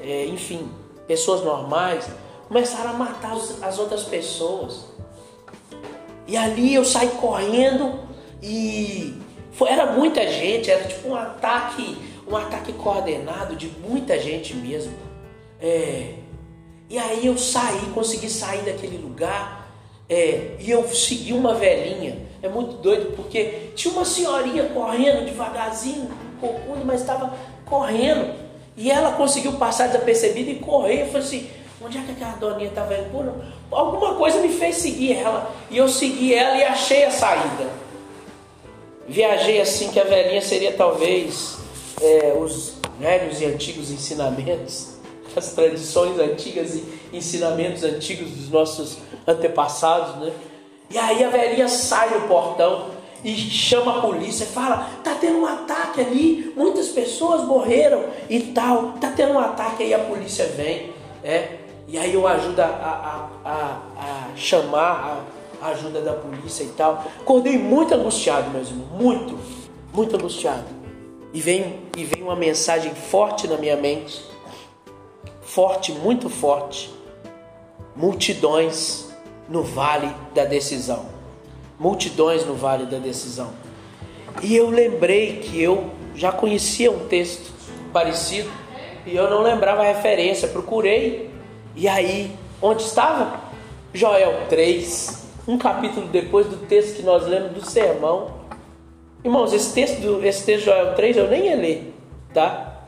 é, 0.00 0.26
enfim, 0.26 0.70
pessoas 1.08 1.42
normais, 1.42 2.08
começaram 2.54 2.90
a 2.90 2.92
matar 2.92 3.36
as 3.62 3.78
outras 3.80 4.04
pessoas. 4.04 4.84
E 6.24 6.36
ali 6.36 6.72
eu 6.72 6.84
saí 6.84 7.08
correndo 7.20 7.98
e 8.40 9.12
foi, 9.50 9.70
era 9.70 9.86
muita 9.86 10.24
gente, 10.28 10.70
era 10.70 10.84
tipo 10.84 11.08
um 11.08 11.16
ataque, 11.16 11.98
um 12.28 12.36
ataque 12.36 12.72
coordenado 12.74 13.56
de 13.56 13.66
muita 13.66 14.20
gente 14.20 14.54
mesmo. 14.54 14.92
É, 15.60 16.14
e 16.88 16.96
aí 16.96 17.26
eu 17.26 17.36
saí, 17.36 17.86
consegui 17.92 18.30
sair 18.30 18.62
daquele 18.62 18.98
lugar 18.98 19.68
é, 20.08 20.54
e 20.60 20.70
eu 20.70 20.86
segui 20.94 21.32
uma 21.32 21.54
velhinha. 21.54 22.18
É 22.40 22.48
muito 22.48 22.76
doido 22.76 23.16
porque 23.16 23.72
tinha 23.74 23.92
uma 23.92 24.04
senhorinha 24.04 24.68
correndo 24.68 25.24
devagarzinho, 25.24 26.08
corcunda, 26.40 26.84
mas 26.84 27.00
estava 27.00 27.34
correndo. 27.66 28.32
E 28.76 28.92
ela 28.92 29.10
conseguiu 29.12 29.54
passar 29.54 29.88
desapercebida 29.88 30.52
e 30.52 30.60
correr. 30.60 31.02
Eu 31.02 31.06
falei 31.06 31.22
assim: 31.22 31.50
onde 31.84 31.98
é 31.98 32.02
que 32.02 32.12
aquela 32.12 32.36
doninha 32.36 32.68
estava 32.68 32.94
indo? 32.94 33.44
Alguma 33.70 34.14
coisa 34.14 34.40
me 34.40 34.48
fez 34.48 34.76
seguir 34.76 35.18
ela. 35.18 35.54
E 35.70 35.76
eu 35.76 35.88
segui 35.88 36.34
ela 36.34 36.56
e 36.56 36.64
achei 36.64 37.04
a 37.04 37.10
saída. 37.10 37.68
Viajei 39.06 39.60
assim 39.60 39.90
que 39.90 40.00
a 40.00 40.04
velhinha 40.04 40.40
seria 40.40 40.72
talvez 40.72 41.58
é, 42.00 42.36
os 42.40 42.74
velhos 42.98 43.40
e 43.40 43.44
antigos 43.44 43.90
ensinamentos, 43.90 44.94
as 45.36 45.52
tradições 45.52 46.18
antigas 46.18 46.74
e 46.74 46.84
ensinamentos 47.12 47.84
antigos 47.84 48.30
dos 48.30 48.48
nossos 48.48 48.98
antepassados, 49.26 50.16
né? 50.16 50.32
E 50.90 50.98
aí 50.98 51.22
a 51.22 51.28
velhinha 51.28 51.68
sai 51.68 52.08
do 52.10 52.28
portão 52.28 52.90
e 53.22 53.34
chama 53.34 53.98
a 53.98 54.00
polícia, 54.00 54.46
fala: 54.46 54.88
tá 55.02 55.16
tendo 55.20 55.38
um 55.38 55.46
ataque 55.46 56.00
ali, 56.00 56.52
muitas 56.56 56.88
pessoas 56.88 57.44
morreram 57.44 58.04
e 58.30 58.40
tal, 58.40 58.92
tá 59.00 59.12
tendo 59.14 59.32
um 59.34 59.38
ataque 59.38 59.82
aí 59.82 59.92
a 59.92 59.98
polícia 59.98 60.46
vem, 60.46 60.92
é. 61.22 61.64
E 61.86 61.98
aí 61.98 62.14
eu 62.14 62.26
ajudo 62.26 62.60
a, 62.60 62.66
a, 62.66 63.28
a, 63.44 64.32
a 64.32 64.36
chamar 64.36 65.24
a, 65.60 65.68
ajuda 65.68 66.00
da 66.00 66.12
polícia 66.12 66.64
e 66.64 66.68
tal. 66.68 67.04
Acordei 67.20 67.58
muito 67.58 67.94
angustiado, 67.94 68.50
meus 68.50 68.68
irmãos, 68.68 68.88
muito, 68.90 69.38
muito 69.92 70.16
angustiado. 70.16 70.64
E 71.32 71.40
vem, 71.40 71.80
e 71.96 72.04
vem 72.04 72.22
uma 72.22 72.36
mensagem 72.36 72.94
forte 72.94 73.48
na 73.48 73.56
minha 73.56 73.76
mente, 73.76 74.22
forte, 75.42 75.92
muito 75.92 76.28
forte. 76.28 76.92
Multidões 77.96 79.08
no 79.48 79.62
vale 79.62 80.12
da 80.34 80.44
decisão 80.44 81.14
multidões 81.78 82.46
no 82.46 82.54
vale 82.54 82.86
da 82.86 82.98
decisão. 82.98 83.50
E 84.42 84.56
eu 84.56 84.70
lembrei 84.70 85.38
que 85.38 85.62
eu 85.62 85.90
já 86.14 86.32
conhecia 86.32 86.90
um 86.90 87.06
texto 87.08 87.52
parecido 87.92 88.50
e 89.06 89.14
eu 89.14 89.28
não 89.28 89.42
lembrava 89.42 89.82
a 89.82 89.86
referência, 89.86 90.48
procurei. 90.48 91.30
E 91.76 91.88
aí, 91.88 92.36
onde 92.62 92.82
estava? 92.82 93.40
Joel 93.92 94.46
3, 94.48 95.24
um 95.46 95.56
capítulo 95.58 96.06
depois 96.08 96.46
do 96.46 96.56
texto 96.66 96.96
que 96.96 97.02
nós 97.02 97.26
lemos 97.26 97.52
do 97.52 97.64
sermão. 97.64 98.34
Irmãos, 99.24 99.52
esse 99.52 99.72
texto, 99.72 100.00
do, 100.00 100.24
esse 100.24 100.44
texto 100.44 100.60
de 100.60 100.70
Joel 100.70 100.94
3 100.94 101.16
eu 101.16 101.28
nem 101.28 101.46
ia 101.46 101.56
ler, 101.56 101.94
tá? 102.32 102.84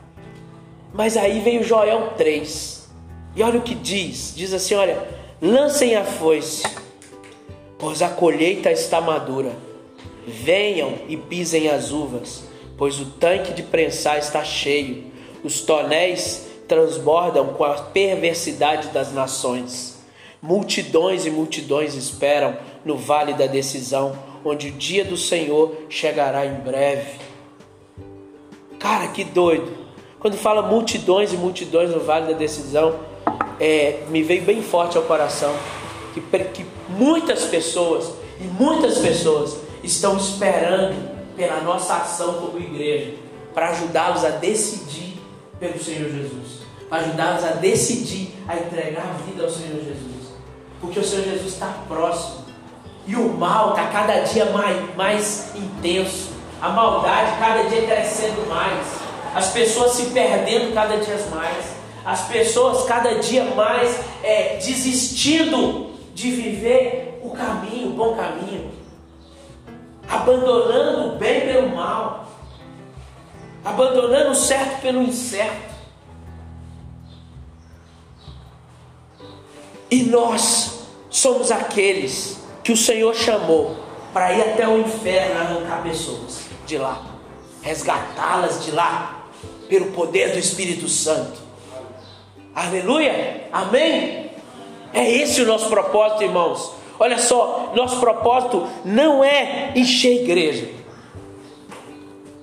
Mas 0.93 1.15
aí 1.17 1.39
veio 1.39 1.63
Joel 1.63 2.13
3. 2.17 2.89
E 3.35 3.43
olha 3.43 3.59
o 3.59 3.61
que 3.61 3.75
diz: 3.75 4.33
diz 4.35 4.53
assim: 4.53 4.75
olha, 4.75 5.07
lancem 5.41 5.95
a 5.95 6.03
foice 6.03 6.63
pois 7.77 8.01
a 8.01 8.09
colheita 8.09 8.71
está 8.71 8.99
madura. 8.99 9.51
Venham 10.25 10.93
e 11.07 11.15
pisem 11.15 11.69
as 11.69 11.91
uvas, 11.91 12.43
pois 12.77 12.99
o 12.99 13.05
tanque 13.05 13.53
de 13.53 13.63
prensar 13.63 14.17
está 14.17 14.43
cheio. 14.43 15.05
Os 15.43 15.61
tonéis 15.61 16.47
transbordam 16.67 17.53
com 17.53 17.63
a 17.63 17.73
perversidade 17.73 18.89
das 18.89 19.11
nações. 19.13 19.97
Multidões 20.41 21.25
e 21.25 21.31
multidões 21.31 21.95
esperam 21.95 22.57
no 22.85 22.97
vale 22.97 23.33
da 23.33 23.47
decisão, 23.47 24.17
onde 24.45 24.69
o 24.69 24.71
dia 24.71 25.03
do 25.03 25.17
Senhor 25.17 25.75
chegará 25.89 26.45
em 26.45 26.53
breve. 26.55 27.19
Cara, 28.79 29.07
que 29.07 29.23
doido! 29.23 29.87
Quando 30.19 30.37
fala 30.37 30.61
multidões 30.61 31.33
e 31.33 31.37
multidões 31.37 31.89
no 31.89 31.99
vale 31.99 32.33
da 32.33 32.37
decisão, 32.37 32.99
é, 33.59 34.03
me 34.09 34.21
veio 34.21 34.43
bem 34.43 34.61
forte 34.61 34.97
ao 34.97 35.03
coração 35.03 35.53
que, 36.13 36.21
que 36.53 36.65
muitas 36.89 37.45
pessoas 37.45 38.13
e 38.39 38.43
muitas 38.43 38.97
pessoas 38.99 39.57
estão 39.83 40.17
esperando 40.17 40.95
pela 41.35 41.61
nossa 41.61 41.95
ação 41.95 42.33
como 42.35 42.59
igreja 42.59 43.13
para 43.53 43.69
ajudá-los 43.69 44.23
a 44.23 44.29
decidir 44.29 45.19
pelo 45.59 45.81
Senhor 45.83 46.09
Jesus, 46.09 46.56
para 46.89 47.03
ajudá-los 47.03 47.43
a 47.43 47.51
decidir 47.51 48.33
a 48.47 48.55
entregar 48.55 49.03
a 49.03 49.23
vida 49.23 49.43
ao 49.43 49.49
Senhor 49.49 49.75
Jesus, 49.83 50.31
porque 50.79 50.99
o 50.99 51.03
Senhor 51.03 51.25
Jesus 51.25 51.53
está 51.53 51.73
próximo. 51.87 52.45
E 53.05 53.15
o 53.15 53.29
mal 53.29 53.71
está 53.71 53.87
cada 53.87 54.19
dia 54.21 54.45
mais, 54.47 54.95
mais 54.95 55.55
intenso, 55.55 56.29
a 56.61 56.69
maldade 56.69 57.37
cada 57.39 57.63
dia 57.63 57.85
crescendo 57.85 58.47
mais, 58.49 58.85
as 59.33 59.49
pessoas 59.51 59.93
se 59.93 60.07
perdendo 60.07 60.73
cada 60.73 60.97
dia 60.97 61.17
mais, 61.31 61.77
as 62.05 62.21
pessoas 62.27 62.85
cada 62.85 63.15
dia 63.15 63.43
mais 63.55 63.97
é, 64.23 64.57
desistindo 64.57 65.91
de 66.13 66.31
viver 66.31 67.21
o 67.23 67.29
caminho, 67.31 67.89
o 67.89 67.93
bom 67.93 68.15
caminho, 68.15 68.71
abandonando 70.09 71.09
o 71.09 71.17
bem 71.17 71.41
pelo 71.41 71.75
mal, 71.75 72.27
abandonando 73.63 74.31
o 74.31 74.35
certo 74.35 74.81
pelo 74.81 75.01
incerto. 75.01 75.76
E 79.89 80.03
nós 80.03 80.87
somos 81.09 81.51
aqueles 81.51 82.37
que 82.63 82.71
o 82.71 82.77
Senhor 82.77 83.15
chamou 83.15 83.77
para 84.13 84.33
ir 84.33 84.41
até 84.41 84.67
o 84.67 84.79
inferno 84.79 85.39
arrancar 85.39 85.83
pessoas 85.83 86.41
de 86.65 86.77
lá, 86.77 87.01
resgatá-las 87.61 88.65
de 88.65 88.71
lá, 88.71 89.27
pelo 89.69 89.91
poder 89.91 90.31
do 90.31 90.39
Espírito 90.39 90.87
Santo. 90.87 91.39
Aleluia, 92.55 93.47
amém. 93.51 94.31
É 94.93 95.09
esse 95.09 95.41
o 95.41 95.45
nosso 95.45 95.69
propósito, 95.69 96.23
irmãos. 96.23 96.71
Olha 96.99 97.19
só, 97.19 97.71
nosso 97.75 97.99
propósito 97.99 98.67
não 98.83 99.23
é 99.23 99.71
encher 99.75 100.19
a 100.19 100.21
igreja. 100.23 100.69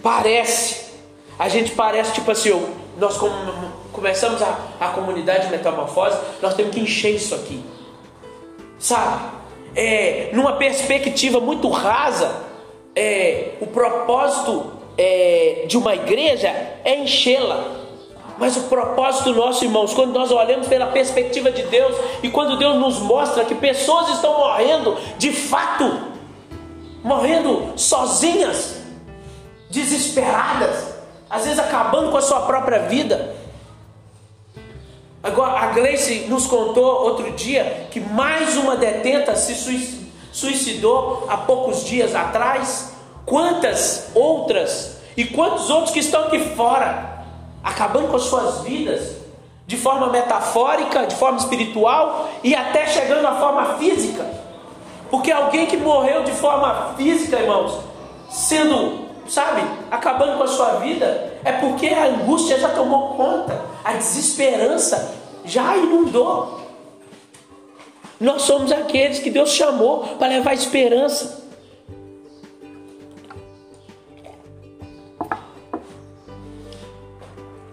Parece, 0.03 0.93
a 1.39 1.49
gente 1.49 1.73
parece 1.73 2.13
tipo 2.13 2.31
assim, 2.31 2.51
nós 2.99 3.17
começamos 3.95 4.43
a, 4.43 4.59
a 4.81 4.89
comunidade 4.89 5.47
de 5.47 5.53
metamorfose, 5.53 6.19
nós 6.43 6.55
temos 6.55 6.75
que 6.75 6.81
encher 6.81 7.15
isso 7.15 7.35
aqui, 7.35 7.65
sabe? 8.79 9.23
É, 9.75 10.31
numa 10.33 10.55
perspectiva 10.55 11.41
muito 11.41 11.69
rasa, 11.71 12.43
é, 12.95 13.53
o 13.61 13.67
propósito 13.69 14.73
é, 14.99 15.65
de 15.67 15.79
uma 15.79 15.95
igreja 15.95 16.49
é 16.85 16.97
enchê-la. 17.01 17.83
Mas 18.37 18.57
o 18.57 18.63
propósito 18.63 19.33
nosso, 19.33 19.65
irmãos, 19.65 19.95
quando 19.95 20.13
nós 20.13 20.33
olhamos 20.33 20.67
pela 20.67 20.89
perspectiva 20.89 21.53
de 21.53 21.63
Deus 21.63 21.97
e 22.21 22.29
quando 22.29 22.57
Deus 22.59 22.77
nos 22.77 22.99
mostra 22.99 23.45
que 23.45 23.55
pessoas 23.55 24.09
estão 24.09 24.39
morrendo 24.39 24.97
de 25.19 25.31
fato, 25.31 26.09
morrendo 27.03 27.73
sozinhas, 27.77 28.83
desesperadas, 29.71 30.95
às 31.31 31.45
vezes 31.45 31.61
acabando 31.61 32.11
com 32.11 32.17
a 32.17 32.23
sua 32.23 32.41
própria 32.41 32.81
vida. 32.81 33.34
Agora, 35.25 35.53
a 35.59 35.67
Gleice 35.69 36.27
nos 36.29 36.47
contou 36.47 36.85
outro 36.85 37.31
dia 37.31 37.89
que 37.91 37.99
mais 37.99 38.59
uma 38.59 38.77
detenta 38.77 39.35
se 39.35 39.55
suicidou 40.31 41.25
há 41.31 41.39
poucos 41.39 41.83
dias 41.87 42.15
atrás. 42.15 42.93
Quantas 43.25 44.11
outras 44.15 44.99
e 45.17 45.25
quantos 45.25 45.71
outros 45.71 45.93
que 45.93 46.01
estão 46.01 46.25
aqui 46.25 46.39
fora 46.55 47.25
acabando 47.63 48.09
com 48.09 48.17
as 48.17 48.25
suas 48.25 48.61
vidas 48.65 49.17
de 49.67 49.79
forma 49.79 50.09
metafórica, 50.09 51.07
de 51.07 51.15
forma 51.15 51.39
espiritual 51.39 52.29
e 52.43 52.55
até 52.55 52.87
chegando 52.87 53.27
à 53.27 53.37
forma 53.37 53.79
física. 53.79 54.27
Porque 55.11 55.33
alguém 55.33 55.65
que 55.65 55.79
morreu 55.79 56.23
de 56.25 56.33
forma 56.33 56.95
física, 56.99 57.39
irmãos, 57.39 57.79
sendo, 58.29 59.04
sabe, 59.29 59.63
acabando 59.91 60.39
com 60.39 60.45
a 60.45 60.49
sua 60.49 60.75
vida, 60.77 61.35
é 61.45 61.53
porque 61.53 61.89
a 61.89 62.07
angústia 62.07 62.59
já 62.59 62.69
tomou 62.71 63.15
conta, 63.15 63.61
a 63.85 63.93
desesperança 63.95 65.15
já 65.45 65.77
inundou. 65.77 66.61
Nós 68.21 68.43
somos 68.43 68.73
aqueles 68.73 69.19
que 69.19 69.31
Deus 69.31 69.51
chamou 69.51 70.01
para 70.19 70.29
levar 70.29 70.55
esperança. 70.55 71.45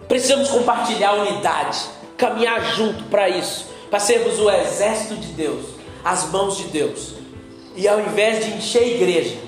Precisamos 0.08 0.50
compartilhar 0.50 1.14
unidade, 1.14 1.86
caminhar 2.18 2.74
junto 2.74 3.04
para 3.04 3.30
isso, 3.30 3.66
para 3.88 3.98
sermos 3.98 4.38
o 4.38 4.50
exército 4.50 5.14
de 5.14 5.28
Deus, 5.28 5.64
as 6.04 6.30
mãos 6.30 6.58
de 6.58 6.64
Deus. 6.64 7.14
E 7.74 7.88
ao 7.88 7.98
invés 7.98 8.44
de 8.44 8.50
encher 8.52 8.82
a 8.82 8.86
igreja, 8.86 9.38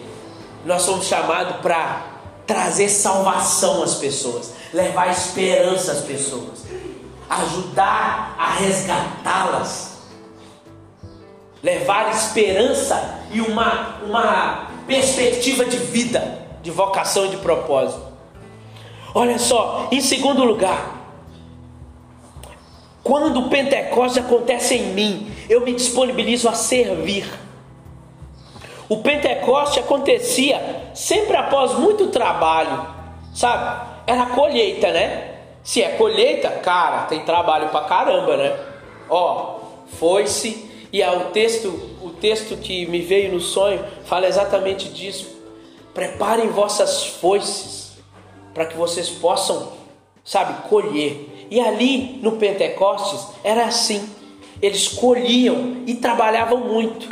nós 0.65 0.83
somos 0.83 1.07
chamados 1.07 1.57
para 1.57 2.07
trazer 2.47 2.89
salvação 2.89 3.83
às 3.83 3.95
pessoas, 3.97 4.53
levar 4.73 5.11
esperança 5.11 5.93
às 5.93 6.01
pessoas. 6.01 6.65
ajudar 7.29 8.37
a 8.39 8.51
resgatá-las, 8.53 9.99
levar 11.63 12.11
esperança 12.11 13.23
e 13.33 13.41
uma, 13.41 14.01
uma 14.05 14.69
perspectiva 14.87 15.65
de 15.65 15.79
vida, 15.79 16.47
de 16.63 16.71
vocação 16.71 17.27
e 17.27 17.31
de 17.31 17.39
propósito. 17.39 18.03
Olha 19.15 19.39
só, 19.39 19.89
em 19.91 20.01
segundo 20.01 20.45
lugar, 20.45 20.95
quando 23.03 23.41
o 23.41 23.49
Pentecostes 23.49 24.25
acontece 24.25 24.75
em 24.75 24.93
mim, 24.93 25.33
eu 25.49 25.61
me 25.63 25.73
disponibilizo 25.75 26.49
a 26.49 26.53
servir. 26.53 27.27
O 28.89 28.99
Pentecoste 28.99 29.81
acontecia 29.81 30.91
sempre 30.95 31.37
após 31.37 31.73
muito 31.79 32.09
trabalho, 32.09 32.87
sabe? 33.35 33.93
Era 34.07 34.27
colheita, 34.27 34.91
né? 34.91 35.31
Se 35.63 35.83
é 35.83 35.91
colheita, 35.91 36.51
cara, 36.51 37.05
tem 37.05 37.21
trabalho 37.21 37.71
pra 37.71 37.83
caramba, 37.83 38.37
né? 38.37 38.55
Ó, 39.09 39.61
foi-se 39.99 40.71
e 40.95 41.03
o 41.03 41.25
texto, 41.33 41.69
o 42.03 42.11
texto 42.11 42.57
que 42.57 42.87
me 42.87 43.01
veio 43.01 43.33
no 43.33 43.41
sonho 43.41 43.85
fala 44.05 44.29
exatamente 44.29 44.89
disso. 44.91 45.27
Preparem 45.93 46.51
vossas 46.51 47.05
foices 47.05 47.95
para 48.55 48.65
que 48.65 48.77
vocês 48.77 49.09
possam, 49.09 49.73
sabe, 50.25 50.69
colher. 50.69 51.49
E 51.51 51.59
ali 51.59 52.21
no 52.23 52.37
Pentecostes 52.37 53.27
era 53.43 53.65
assim. 53.65 54.09
Eles 54.63 54.87
colhiam 54.87 55.83
e 55.85 55.95
trabalhavam 55.97 56.59
muito. 56.59 57.09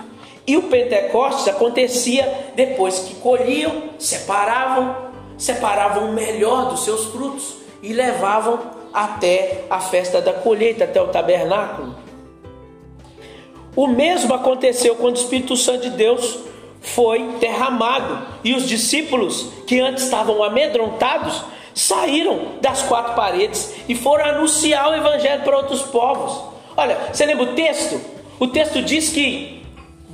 E 0.46 0.56
o 0.56 0.62
Pentecostes 0.64 1.48
acontecia 1.48 2.50
depois 2.54 3.00
que 3.00 3.14
colhiam, 3.16 3.90
separavam, 3.98 4.96
separavam 5.38 6.10
o 6.10 6.12
melhor 6.12 6.68
dos 6.70 6.84
seus 6.84 7.06
frutos 7.06 7.56
e 7.82 7.92
levavam 7.92 8.58
até 8.92 9.64
a 9.70 9.80
festa 9.80 10.20
da 10.20 10.32
colheita, 10.32 10.84
até 10.84 11.00
o 11.00 11.08
tabernáculo. 11.08 11.94
O 13.74 13.86
mesmo 13.86 14.34
aconteceu 14.34 14.96
quando 14.96 15.16
o 15.16 15.20
Espírito 15.20 15.56
Santo 15.56 15.82
de 15.82 15.90
Deus 15.90 16.40
foi 16.80 17.20
derramado 17.38 18.26
e 18.44 18.54
os 18.54 18.68
discípulos 18.68 19.48
que 19.66 19.80
antes 19.80 20.04
estavam 20.04 20.42
amedrontados 20.42 21.42
saíram 21.74 22.56
das 22.60 22.82
quatro 22.82 23.14
paredes 23.14 23.74
e 23.88 23.94
foram 23.94 24.26
anunciar 24.26 24.90
o 24.90 24.94
evangelho 24.94 25.42
para 25.42 25.56
outros 25.56 25.82
povos. 25.82 26.52
Olha, 26.76 26.98
você 27.12 27.24
lembra 27.24 27.44
o 27.44 27.54
texto? 27.54 28.00
O 28.38 28.48
texto 28.48 28.82
diz 28.82 29.10
que 29.10 29.61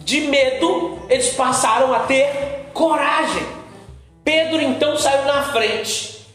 de 0.09 0.23
medo 0.23 0.99
eles 1.11 1.29
passaram 1.35 1.93
a 1.93 1.99
ter 1.99 2.71
coragem. 2.73 3.47
Pedro 4.25 4.59
então 4.63 4.97
saiu 4.97 5.27
na 5.27 5.43
frente. 5.43 6.27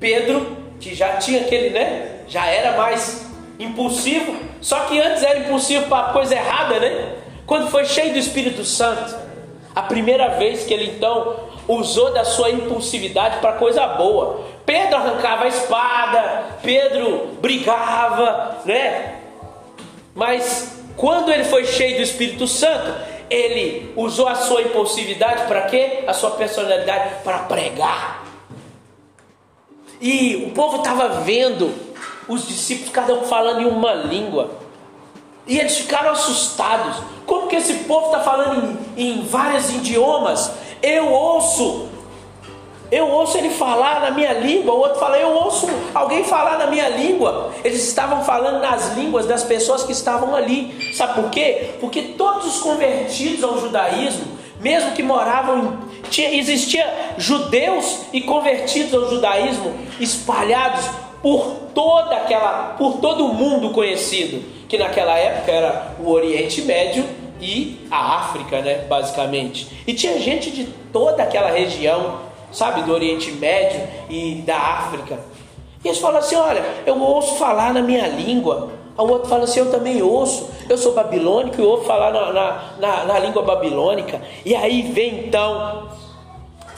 Pedro 0.00 0.56
que 0.80 0.96
já 0.96 1.16
tinha 1.18 1.42
aquele, 1.42 1.70
né? 1.70 2.22
Já 2.26 2.46
era 2.46 2.76
mais 2.76 3.24
impulsivo, 3.56 4.34
só 4.60 4.80
que 4.80 4.98
antes 4.98 5.22
era 5.22 5.38
impulsivo 5.38 5.86
para 5.86 6.12
coisa 6.12 6.34
errada, 6.34 6.80
né? 6.80 7.14
Quando 7.46 7.70
foi 7.70 7.84
cheio 7.84 8.12
do 8.12 8.18
Espírito 8.18 8.64
Santo, 8.64 9.16
a 9.76 9.82
primeira 9.82 10.30
vez 10.30 10.64
que 10.64 10.74
ele 10.74 10.96
então 10.96 11.36
usou 11.68 12.12
da 12.12 12.24
sua 12.24 12.50
impulsividade 12.50 13.38
para 13.38 13.52
coisa 13.52 13.86
boa. 13.86 14.44
Pedro 14.66 14.96
arrancava 14.96 15.44
a 15.44 15.48
espada, 15.48 16.44
Pedro 16.64 17.38
brigava, 17.40 18.58
né? 18.64 19.18
Mas 20.16 20.80
quando 20.96 21.30
ele 21.30 21.44
foi 21.44 21.64
cheio 21.64 21.96
do 21.96 22.02
Espírito 22.02 22.48
Santo, 22.48 23.19
ele 23.30 23.92
usou 23.96 24.26
a 24.26 24.34
sua 24.34 24.62
impulsividade 24.62 25.46
para 25.46 25.62
quê? 25.62 26.02
A 26.06 26.12
sua 26.12 26.32
personalidade 26.32 27.22
para 27.22 27.38
pregar. 27.40 28.24
E 30.00 30.46
o 30.48 30.50
povo 30.50 30.78
estava 30.78 31.20
vendo 31.20 31.72
os 32.26 32.48
discípulos, 32.48 32.90
cada 32.90 33.14
um 33.14 33.22
falando 33.22 33.60
em 33.60 33.66
uma 33.66 33.92
língua. 33.94 34.50
E 35.46 35.58
eles 35.58 35.78
ficaram 35.78 36.10
assustados. 36.10 36.96
Como 37.26 37.46
que 37.46 37.56
esse 37.56 37.84
povo 37.84 38.06
está 38.06 38.20
falando 38.20 38.78
em, 38.96 39.10
em 39.10 39.22
vários 39.22 39.70
idiomas? 39.70 40.50
Eu 40.82 41.12
ouço, 41.12 41.88
eu 42.90 43.08
ouço 43.08 43.38
ele 43.38 43.50
falar 43.50 44.00
na 44.00 44.10
minha 44.10 44.32
língua. 44.32 44.74
O 44.74 44.78
outro 44.78 44.98
fala, 44.98 45.18
eu 45.18 45.30
ouço 45.32 45.68
alguém 45.94 46.24
falar 46.24 46.58
na 46.58 46.66
minha 46.66 46.88
língua. 46.88 47.52
Eles 47.62 47.86
estavam 47.86 48.24
falando 48.24 48.60
nas 48.60 48.96
línguas 48.96 49.26
das 49.26 49.44
pessoas 49.44 49.84
que 49.84 49.92
estavam 49.92 50.34
ali. 50.34 50.92
Sabe 50.94 51.14
por 51.14 51.30
quê? 51.30 51.70
Porque 51.80 52.02
todos 52.02 52.46
os 52.46 52.62
convertidos 52.62 53.44
ao 53.44 53.60
judaísmo, 53.60 54.24
mesmo 54.60 54.92
que 54.92 55.02
moravam 55.02 55.78
tinha, 56.10 56.34
existia 56.34 57.14
judeus 57.16 58.02
e 58.12 58.20
convertidos 58.20 58.92
ao 58.92 59.08
judaísmo 59.08 59.72
espalhados 60.00 60.84
por 61.22 61.44
toda 61.74 62.16
aquela, 62.16 62.74
por 62.76 62.98
todo 62.98 63.26
o 63.26 63.34
mundo 63.34 63.70
conhecido, 63.70 64.42
que 64.68 64.76
naquela 64.76 65.16
época 65.16 65.52
era 65.52 65.94
o 66.00 66.10
Oriente 66.10 66.62
Médio 66.62 67.04
e 67.40 67.86
a 67.90 68.18
África, 68.18 68.60
né, 68.60 68.84
basicamente. 68.88 69.68
E 69.86 69.94
tinha 69.94 70.18
gente 70.18 70.50
de 70.50 70.64
toda 70.92 71.22
aquela 71.22 71.50
região, 71.50 72.20
sabe, 72.52 72.82
do 72.82 72.92
Oriente 72.92 73.32
Médio 73.32 73.80
e 74.08 74.42
da 74.46 74.56
África. 74.56 75.20
E 75.84 75.88
eles 75.88 75.98
falam 75.98 76.18
assim: 76.18 76.36
olha, 76.36 76.62
eu 76.86 77.00
ouço 77.00 77.36
falar 77.36 77.72
na 77.72 77.82
minha 77.82 78.06
língua. 78.06 78.70
O 78.96 79.02
outro 79.02 79.28
fala 79.28 79.44
assim: 79.44 79.60
Eu 79.60 79.70
também 79.70 80.02
ouço, 80.02 80.48
eu 80.68 80.76
sou 80.76 80.92
babilônico 80.92 81.60
e 81.60 81.64
ouço 81.64 81.84
falar 81.84 82.12
na, 82.12 82.32
na, 82.32 82.64
na, 82.78 83.04
na 83.04 83.18
língua 83.18 83.42
babilônica. 83.42 84.20
E 84.44 84.54
aí 84.54 84.82
vem 84.82 85.26
então 85.26 85.88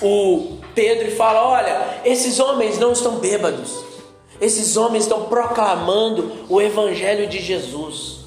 o 0.01 0.59
Pedro 0.75 1.09
e 1.09 1.11
fala: 1.11 1.43
Olha, 1.45 2.01
esses 2.05 2.39
homens 2.39 2.79
não 2.79 2.93
estão 2.93 3.17
bêbados, 3.17 3.83
esses 4.41 4.77
homens 4.77 5.05
estão 5.05 5.25
proclamando 5.25 6.31
o 6.49 6.61
Evangelho 6.61 7.27
de 7.27 7.41
Jesus. 7.41 8.23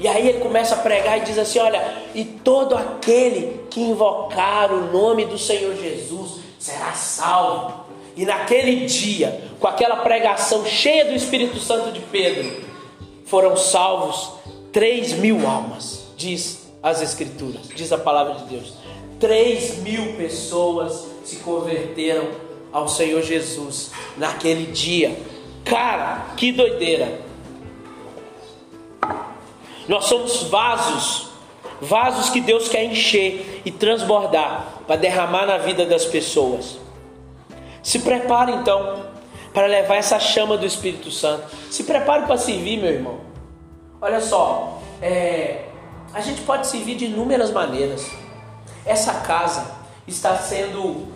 E 0.00 0.08
aí 0.08 0.28
ele 0.28 0.40
começa 0.40 0.74
a 0.74 0.78
pregar 0.78 1.18
e 1.18 1.20
diz 1.20 1.38
assim: 1.38 1.60
Olha, 1.60 2.02
e 2.14 2.24
todo 2.24 2.74
aquele 2.74 3.60
que 3.70 3.80
invocar 3.80 4.72
o 4.72 4.90
nome 4.90 5.24
do 5.24 5.38
Senhor 5.38 5.76
Jesus 5.76 6.49
será 6.60 6.92
salvo. 6.92 7.86
E 8.16 8.24
naquele 8.24 8.86
dia, 8.86 9.50
com 9.58 9.66
aquela 9.66 9.96
pregação 9.96 10.64
cheia 10.64 11.06
do 11.06 11.14
Espírito 11.14 11.58
Santo 11.58 11.90
de 11.90 12.00
Pedro, 12.00 12.64
foram 13.24 13.56
salvos 13.56 14.32
três 14.70 15.14
mil 15.14 15.44
almas, 15.48 16.04
diz 16.16 16.70
as 16.82 17.02
Escrituras, 17.02 17.68
diz 17.74 17.90
a 17.92 17.98
palavra 17.98 18.34
de 18.34 18.44
Deus. 18.44 18.74
3 19.20 19.82
mil 19.82 20.14
pessoas 20.14 21.06
se 21.24 21.36
converteram 21.36 22.26
ao 22.72 22.88
Senhor 22.88 23.22
Jesus 23.22 23.90
naquele 24.16 24.72
dia. 24.72 25.14
Cara, 25.62 26.32
que 26.38 26.50
doideira! 26.50 27.20
Nós 29.86 30.06
somos 30.06 30.44
vasos, 30.44 31.28
vasos 31.82 32.30
que 32.30 32.40
Deus 32.40 32.68
quer 32.68 32.84
encher 32.84 33.49
e 33.64 33.70
transbordar 33.70 34.82
para 34.86 34.96
derramar 34.96 35.46
na 35.46 35.58
vida 35.58 35.84
das 35.84 36.04
pessoas. 36.04 36.78
Se 37.82 38.00
prepare 38.00 38.52
então 38.52 39.06
para 39.52 39.66
levar 39.66 39.96
essa 39.96 40.18
chama 40.18 40.56
do 40.56 40.66
Espírito 40.66 41.10
Santo. 41.10 41.48
Se 41.70 41.84
prepare 41.84 42.26
para 42.26 42.36
servir, 42.36 42.78
meu 42.78 42.92
irmão. 42.92 43.20
Olha 44.00 44.20
só, 44.20 44.80
é, 45.02 45.64
a 46.14 46.20
gente 46.20 46.42
pode 46.42 46.66
servir 46.66 46.96
de 46.96 47.06
inúmeras 47.06 47.50
maneiras. 47.50 48.08
Essa 48.84 49.14
casa 49.20 49.66
está 50.06 50.36
sendo 50.36 51.08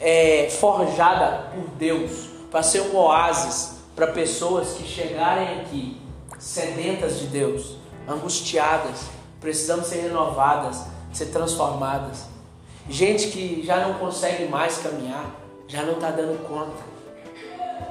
é, 0.00 0.48
forjada 0.50 1.50
por 1.54 1.68
Deus 1.76 2.30
para 2.50 2.62
ser 2.62 2.80
um 2.80 2.96
oásis 2.96 3.78
para 3.94 4.08
pessoas 4.08 4.72
que 4.72 4.84
chegarem 4.84 5.60
aqui 5.60 6.00
sedentas 6.38 7.18
de 7.18 7.26
Deus, 7.26 7.76
angustiadas, 8.08 9.02
precisando 9.40 9.84
ser 9.84 10.00
renovadas, 10.00 10.84
ser 11.12 11.26
transformadas. 11.26 12.24
Gente 12.88 13.28
que 13.28 13.62
já 13.64 13.86
não 13.86 13.94
consegue 13.94 14.46
mais 14.46 14.78
caminhar, 14.78 15.26
já 15.68 15.82
não 15.82 15.94
está 15.94 16.10
dando 16.10 16.44
conta. 16.46 16.90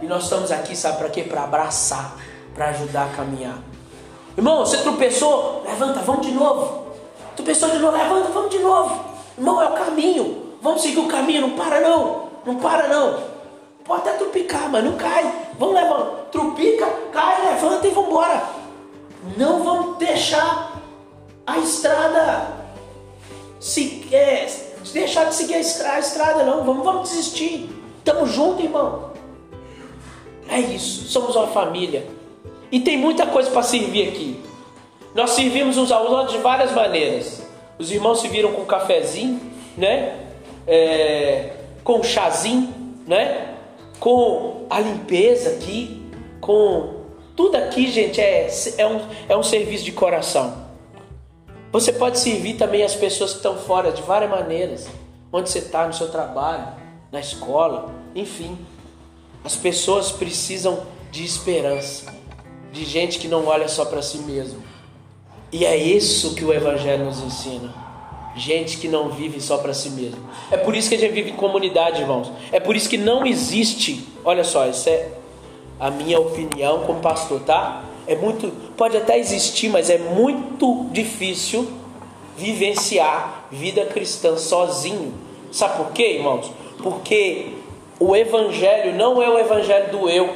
E 0.02 0.06
nós 0.06 0.24
estamos 0.24 0.52
aqui, 0.52 0.76
sabe 0.76 0.98
para 0.98 1.10
quê? 1.10 1.24
Para 1.24 1.44
abraçar, 1.44 2.16
para 2.54 2.70
ajudar 2.70 3.06
a 3.06 3.16
caminhar. 3.16 3.58
Irmão, 4.38 4.60
você 4.60 4.78
tropeçou, 4.78 5.64
levanta, 5.66 6.00
vamos 6.02 6.26
de 6.26 6.32
novo. 6.32 6.88
Tu 7.36 7.44
pensou 7.44 7.70
de 7.70 7.80
novo, 7.80 7.98
levanta, 7.98 8.30
vamos 8.30 8.50
de 8.50 8.60
novo. 8.60 9.06
Irmão, 9.38 9.62
é 9.62 9.70
o 9.70 9.74
caminho. 9.74 10.50
Vamos 10.62 10.82
seguir 10.82 11.00
o 11.00 11.08
caminho, 11.08 11.42
não 11.42 11.52
para 11.52 11.80
não. 11.82 12.30
Não 12.46 12.56
para 12.56 12.88
não. 12.88 13.20
Pode 13.84 14.08
até 14.08 14.18
trupicar, 14.18 14.70
mas 14.70 14.84
não 14.84 14.94
cai. 14.94 15.50
Vamos 15.58 15.76
levar. 15.76 16.04
Trupica, 16.32 16.86
cai, 17.12 17.54
levanta 17.54 17.88
e 17.88 17.92
vamos 17.92 18.10
embora. 18.10 18.44
Não 19.38 19.64
vamos 19.64 19.98
deixar 19.98 20.74
a 21.46 21.58
estrada 21.58 22.59
se, 23.60 24.08
é, 24.12 24.48
deixar 24.94 25.26
de 25.26 25.36
seguir 25.36 25.56
a 25.56 26.00
estrada, 26.00 26.44
não. 26.44 26.64
Vamos, 26.64 26.84
vamos 26.84 27.10
desistir. 27.10 27.70
Tamo 28.04 28.26
junto, 28.26 28.64
irmão. 28.64 29.12
É 30.48 30.60
isso. 30.60 31.08
Somos 31.10 31.36
uma 31.36 31.48
família. 31.48 32.08
E 32.72 32.80
tem 32.80 32.98
muita 32.98 33.26
coisa 33.28 33.52
para 33.52 33.62
servir 33.62 34.08
aqui. 34.10 34.40
Nós 35.14 35.32
servimos 35.32 35.78
uns 35.78 35.92
aos 35.92 36.10
outros 36.10 36.34
de 36.34 36.38
várias 36.40 36.72
maneiras. 36.72 37.42
Os 37.78 37.92
irmãos 37.92 38.22
se 38.22 38.28
viram 38.28 38.52
com 38.54 38.66
cafezinho, 38.66 39.40
né? 39.78 40.18
É, 40.68 41.54
com 41.84 42.02
chazinho, 42.04 42.74
né? 43.08 43.56
Com 44.00 44.66
a 44.70 44.80
limpeza 44.80 45.52
aqui, 45.52 46.02
com 46.40 47.00
Tudo 47.36 47.56
aqui, 47.56 47.92
gente, 47.92 48.22
é, 48.22 48.50
é, 48.78 48.88
um, 48.88 49.02
é 49.28 49.36
um 49.36 49.44
serviço 49.44 49.84
de 49.84 49.92
coração. 49.92 50.69
Você 51.72 51.94
pode 51.94 52.20
servir 52.20 52.56
também 52.56 52.84
as 52.84 52.96
pessoas 52.96 53.32
que 53.32 53.38
estão 53.38 53.58
fora 53.58 53.92
de 53.92 54.02
várias 54.02 54.30
maneiras. 54.30 54.88
Onde 55.32 55.50
você 55.50 55.60
está, 55.60 55.86
no 55.86 55.94
seu 55.94 56.10
trabalho, 56.10 56.68
na 57.12 57.20
escola, 57.20 57.94
enfim. 58.16 58.58
As 59.44 59.56
pessoas 59.56 60.12
precisam 60.12 60.80
de 61.12 61.24
esperança, 61.24 62.12
de 62.72 62.84
gente 62.86 63.20
que 63.20 63.28
não 63.28 63.46
olha 63.46 63.68
só 63.68 63.86
para 63.86 64.02
si 64.02 64.18
mesmo. 64.20 64.62
E 65.52 65.66
é 65.66 65.76
isso 65.76 66.36
que 66.36 66.44
o 66.44 66.54
Evangelho 66.54 67.06
nos 67.06 67.22
ensina. 67.22 67.74
Gente 68.36 68.78
que 68.78 68.88
não 68.88 69.10
vive 69.10 69.40
só 69.42 69.58
para 69.58 69.74
si 69.74 69.92
mesmo. 69.92 70.20
É 70.52 70.58
por 70.58 70.76
isso 70.76 70.90
que 70.90 70.96
a 70.96 71.00
gente 71.00 71.14
vive 71.14 71.32
em 71.32 71.36
comunidade, 71.36 72.02
irmãos. 72.02 72.32
É 72.52 72.60
por 72.60 72.76
isso 72.76 72.90
que 72.90 72.98
não 72.98 73.26
existe. 73.26 74.08
Olha 74.24 74.44
só, 74.44 74.68
isso 74.68 74.90
é 74.90 75.12
a 75.80 75.90
minha 75.90 76.20
opinião 76.20 76.84
como 76.84 77.00
pastor, 77.00 77.42
tá? 77.42 77.84
É 78.10 78.16
muito, 78.16 78.52
pode 78.76 78.98
até 78.98 79.20
existir, 79.20 79.70
mas 79.70 79.88
é 79.88 80.00
muito 80.00 80.88
difícil 80.92 81.72
vivenciar 82.36 83.46
vida 83.52 83.86
cristã 83.86 84.36
sozinho. 84.36 85.14
Sabe 85.52 85.78
por 85.78 85.92
quê, 85.92 86.14
irmãos? 86.14 86.52
Porque 86.82 87.54
o 88.00 88.16
evangelho 88.16 88.96
não 88.96 89.22
é 89.22 89.30
o 89.30 89.38
evangelho 89.38 89.92
do 89.92 90.10
eu. 90.10 90.36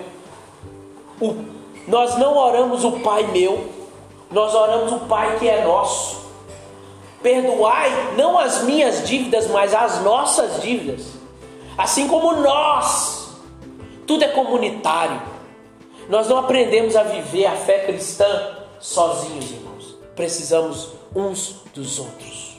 O, 1.20 1.34
nós 1.88 2.16
não 2.20 2.38
oramos 2.38 2.84
o 2.84 2.92
Pai 3.00 3.24
meu, 3.32 3.68
nós 4.30 4.54
oramos 4.54 4.92
o 4.92 5.00
Pai 5.08 5.40
que 5.40 5.50
é 5.50 5.66
nosso. 5.66 6.28
Perdoai 7.24 8.14
não 8.16 8.38
as 8.38 8.62
minhas 8.62 9.08
dívidas, 9.08 9.48
mas 9.48 9.74
as 9.74 10.00
nossas 10.04 10.62
dívidas. 10.62 11.08
Assim 11.76 12.08
como 12.08 12.34
nós. 12.34 13.36
Tudo 14.06 14.24
é 14.26 14.28
comunitário. 14.28 15.33
Nós 16.10 16.28
não 16.28 16.38
aprendemos 16.38 16.96
a 16.96 17.04
viver 17.04 17.46
a 17.46 17.56
fé 17.56 17.80
cristã 17.80 18.58
sozinhos, 18.80 19.52
irmãos. 19.52 19.96
Precisamos 20.16 20.90
uns 21.16 21.62
dos 21.74 22.00
outros. 22.00 22.58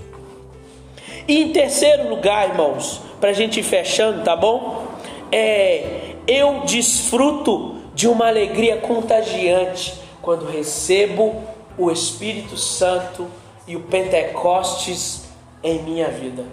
E 1.26 1.42
em 1.42 1.52
terceiro 1.52 2.08
lugar, 2.08 2.50
irmãos, 2.50 3.00
para 3.20 3.30
a 3.30 3.32
gente 3.32 3.60
ir 3.60 3.62
fechando, 3.62 4.22
tá 4.22 4.36
bom? 4.36 4.86
É, 5.30 6.14
eu 6.26 6.60
desfruto 6.60 7.76
de 7.94 8.08
uma 8.08 8.26
alegria 8.28 8.78
contagiante 8.78 9.94
quando 10.20 10.46
recebo 10.46 11.42
o 11.78 11.90
Espírito 11.90 12.56
Santo 12.56 13.26
e 13.66 13.76
o 13.76 13.80
Pentecostes 13.80 15.24
em 15.62 15.82
minha 15.82 16.08
vida. 16.08 16.44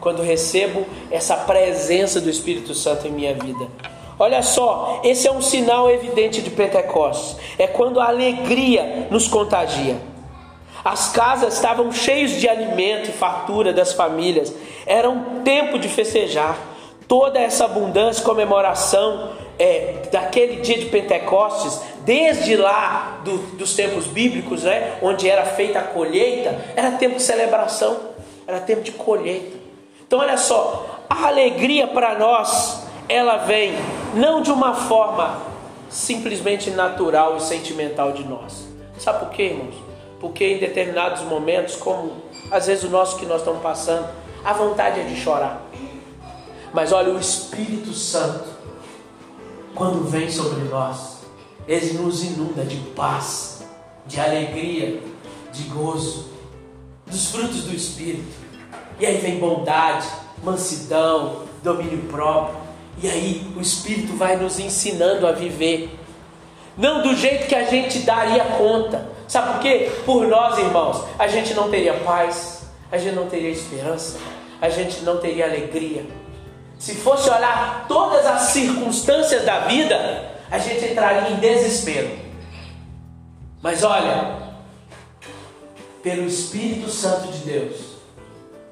Quando 0.00 0.22
recebo 0.22 0.86
essa 1.10 1.36
presença 1.36 2.20
do 2.20 2.30
Espírito 2.30 2.74
Santo 2.74 3.06
em 3.08 3.10
minha 3.10 3.34
vida. 3.34 3.66
Olha 4.18 4.42
só, 4.42 5.00
esse 5.04 5.28
é 5.28 5.32
um 5.32 5.42
sinal 5.42 5.90
evidente 5.90 6.40
de 6.40 6.50
Pentecostes. 6.50 7.36
É 7.58 7.66
quando 7.66 8.00
a 8.00 8.08
alegria 8.08 9.08
nos 9.10 9.28
contagia. 9.28 9.96
As 10.82 11.10
casas 11.10 11.54
estavam 11.54 11.92
cheias 11.92 12.32
de 12.32 12.48
alimento 12.48 13.10
e 13.10 13.12
fartura 13.12 13.72
das 13.72 13.92
famílias. 13.92 14.54
Era 14.86 15.10
um 15.10 15.42
tempo 15.42 15.78
de 15.78 15.88
festejar. 15.88 16.56
Toda 17.08 17.38
essa 17.38 17.66
abundância, 17.66 18.24
comemoração 18.24 19.32
é, 19.58 20.02
daquele 20.10 20.56
dia 20.56 20.78
de 20.78 20.86
Pentecostes, 20.86 21.80
desde 22.00 22.56
lá 22.56 23.20
do, 23.24 23.36
dos 23.56 23.74
tempos 23.74 24.06
bíblicos, 24.06 24.62
né, 24.62 24.96
onde 25.02 25.28
era 25.28 25.44
feita 25.44 25.78
a 25.78 25.82
colheita, 25.82 26.56
era 26.74 26.92
tempo 26.92 27.16
de 27.16 27.22
celebração, 27.22 27.96
era 28.46 28.60
tempo 28.60 28.82
de 28.82 28.92
colheita. 28.92 29.56
Então, 30.06 30.20
olha 30.20 30.36
só, 30.36 31.02
a 31.08 31.26
alegria 31.26 31.86
para 31.88 32.16
nós, 32.18 32.85
ela 33.08 33.38
vem 33.38 33.72
não 34.14 34.42
de 34.42 34.50
uma 34.50 34.74
forma 34.74 35.40
simplesmente 35.88 36.70
natural 36.70 37.36
e 37.36 37.42
sentimental 37.42 38.12
de 38.12 38.24
nós. 38.24 38.66
Sabe 38.98 39.20
por 39.20 39.30
quê, 39.30 39.44
irmãos? 39.44 39.74
Porque 40.20 40.44
em 40.44 40.58
determinados 40.58 41.22
momentos, 41.22 41.76
como 41.76 42.12
às 42.50 42.66
vezes 42.66 42.84
o 42.84 42.88
nosso 42.88 43.16
que 43.18 43.26
nós 43.26 43.40
estamos 43.40 43.62
passando, 43.62 44.08
a 44.44 44.52
vontade 44.52 45.00
é 45.00 45.04
de 45.04 45.16
chorar. 45.16 45.62
Mas 46.72 46.92
olha, 46.92 47.12
o 47.12 47.18
Espírito 47.18 47.92
Santo, 47.92 48.48
quando 49.74 50.08
vem 50.08 50.30
sobre 50.30 50.64
nós, 50.68 51.18
ele 51.68 51.94
nos 51.94 52.22
inunda 52.22 52.64
de 52.64 52.76
paz, 52.90 53.64
de 54.06 54.20
alegria, 54.20 55.00
de 55.52 55.62
gozo, 55.64 56.30
dos 57.06 57.30
frutos 57.30 57.64
do 57.64 57.74
Espírito. 57.74 58.26
E 58.98 59.06
aí 59.06 59.18
vem 59.18 59.38
bondade, 59.38 60.06
mansidão, 60.42 61.42
domínio 61.62 62.04
próprio. 62.04 62.65
E 63.02 63.08
aí 63.08 63.52
o 63.56 63.60
Espírito 63.60 64.16
vai 64.16 64.36
nos 64.36 64.58
ensinando 64.58 65.26
a 65.26 65.32
viver. 65.32 65.98
Não 66.76 67.02
do 67.02 67.14
jeito 67.14 67.46
que 67.46 67.54
a 67.54 67.64
gente 67.64 68.00
daria 68.00 68.44
conta. 68.44 69.08
Sabe 69.28 69.52
por 69.52 69.60
quê? 69.60 69.90
Por 70.04 70.26
nós, 70.28 70.58
irmãos, 70.58 71.04
a 71.18 71.26
gente 71.26 71.52
não 71.54 71.70
teria 71.70 71.94
paz, 71.94 72.62
a 72.90 72.98
gente 72.98 73.14
não 73.14 73.28
teria 73.28 73.50
esperança, 73.50 74.18
a 74.60 74.68
gente 74.68 75.00
não 75.00 75.18
teria 75.18 75.46
alegria. 75.46 76.06
Se 76.78 76.94
fosse 76.94 77.28
olhar 77.28 77.86
todas 77.88 78.24
as 78.26 78.42
circunstâncias 78.42 79.44
da 79.44 79.60
vida, 79.60 80.30
a 80.50 80.58
gente 80.58 80.84
entraria 80.84 81.30
em 81.30 81.36
desespero. 81.36 82.10
Mas 83.62 83.82
olha, 83.82 84.36
pelo 86.02 86.26
Espírito 86.26 86.88
Santo 86.88 87.32
de 87.32 87.38
Deus, 87.38 87.76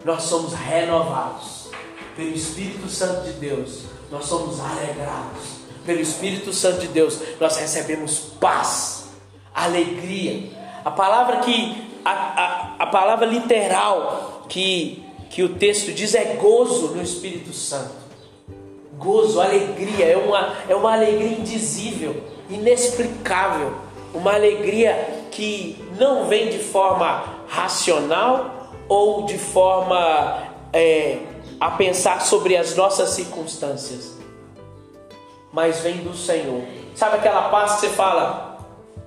nós 0.05 0.23
somos 0.23 0.53
renovados. 0.55 1.71
Pelo 2.15 2.33
Espírito 2.33 2.89
Santo 2.89 3.25
de 3.25 3.33
Deus, 3.33 3.87
nós 4.11 4.27
somos 4.27 4.61
alegrados. 4.61 5.65
Pelo 5.85 6.01
Espírito 6.01 6.53
Santo 6.53 6.81
de 6.81 6.89
Deus, 6.89 7.19
nós 7.39 7.57
recebemos 7.57 8.19
paz, 8.41 9.09
alegria. 9.55 10.51
A 10.85 10.91
palavra 10.91 11.39
que 11.39 11.85
a, 12.05 12.11
a, 12.11 12.75
a 12.81 12.87
palavra 12.87 13.27
literal 13.27 14.45
que, 14.49 15.03
que 15.31 15.43
o 15.43 15.51
texto 15.51 15.93
diz 15.93 16.15
é 16.15 16.37
gozo 16.37 16.89
no 16.89 17.03
Espírito 17.03 17.53
Santo. 17.53 18.05
Gozo, 18.99 19.41
alegria, 19.41 20.05
é 20.07 20.17
uma, 20.17 20.55
é 20.69 20.75
uma 20.75 20.93
alegria 20.93 21.39
indizível, 21.39 22.23
inexplicável. 22.49 23.75
Uma 24.13 24.35
alegria 24.35 25.25
que 25.33 25.77
não 25.99 26.29
vem 26.29 26.49
de 26.49 26.59
forma 26.61 27.25
racional 27.49 28.71
ou 28.89 29.25
de 29.25 29.37
forma 29.37 30.45
é, 30.73 31.19
a 31.65 31.71
pensar 31.71 32.21
sobre 32.21 32.59
as 32.59 32.77
nossas 32.77 33.09
circunstâncias, 33.13 34.13
mas 35.51 35.81
vem 35.81 36.05
do 36.05 36.15
Senhor. 36.15 36.63
Sabe 36.95 37.17
aquela 37.17 37.49
paz 37.49 37.77
que 37.77 37.81
você 37.81 37.89
fala, 37.89 38.59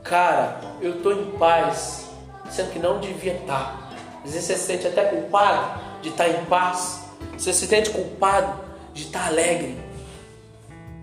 cara, 0.04 0.60
eu 0.82 0.96
estou 0.96 1.12
em 1.12 1.38
paz, 1.38 2.08
sendo 2.50 2.72
que 2.72 2.80
não 2.80 3.00
devia 3.00 3.34
estar. 3.34 3.92
Às 4.26 4.32
vezes 4.32 4.48
você 4.48 4.56
se 4.56 4.66
sente 4.66 4.88
até 4.88 5.06
culpado 5.06 5.80
de 6.02 6.10
estar 6.10 6.28
em 6.28 6.46
paz, 6.46 7.02
você 7.38 7.54
se 7.54 7.68
sente 7.68 7.92
culpado 7.92 8.60
de 8.92 9.04
estar 9.04 9.28
alegre. 9.28 9.80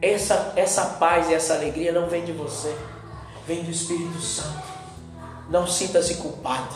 Essa, 0.02 0.54
essa 0.56 0.84
paz 0.98 1.30
e 1.30 1.34
essa 1.34 1.54
alegria 1.54 1.92
não 1.92 2.08
vem 2.08 2.24
de 2.24 2.32
você, 2.32 2.76
vem 3.46 3.62
do 3.62 3.70
Espírito 3.70 4.20
Santo. 4.20 4.64
Não 5.48 5.68
sinta-se 5.68 6.16
culpado. 6.16 6.74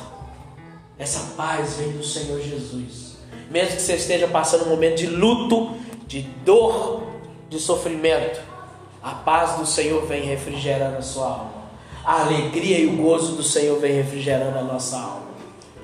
Essa 0.97 1.35
paz 1.37 1.79
vem 1.79 1.91
do 1.91 2.05
Senhor 2.05 2.41
Jesus 2.41 3.08
mesmo 3.51 3.77
que 3.77 3.83
você 3.83 3.95
esteja 3.95 4.29
passando 4.29 4.67
um 4.67 4.71
momento 4.71 4.97
de 4.97 5.07
luto, 5.07 5.75
de 6.07 6.23
dor, 6.45 7.03
de 7.49 7.59
sofrimento, 7.59 8.41
a 9.03 9.11
paz 9.11 9.59
do 9.59 9.67
Senhor 9.67 10.05
vem 10.07 10.23
refrigerando 10.23 10.99
a 10.99 11.03
sua 11.03 11.27
alma. 11.27 11.59
A 12.05 12.23
alegria 12.23 12.79
e 12.79 12.87
o 12.87 12.97
gozo 12.97 13.37
do 13.37 13.43
Senhor 13.43 13.79
vem 13.79 13.93
refrigerando 13.93 14.59
a 14.59 14.63
nossa 14.63 14.97
alma. 14.97 15.29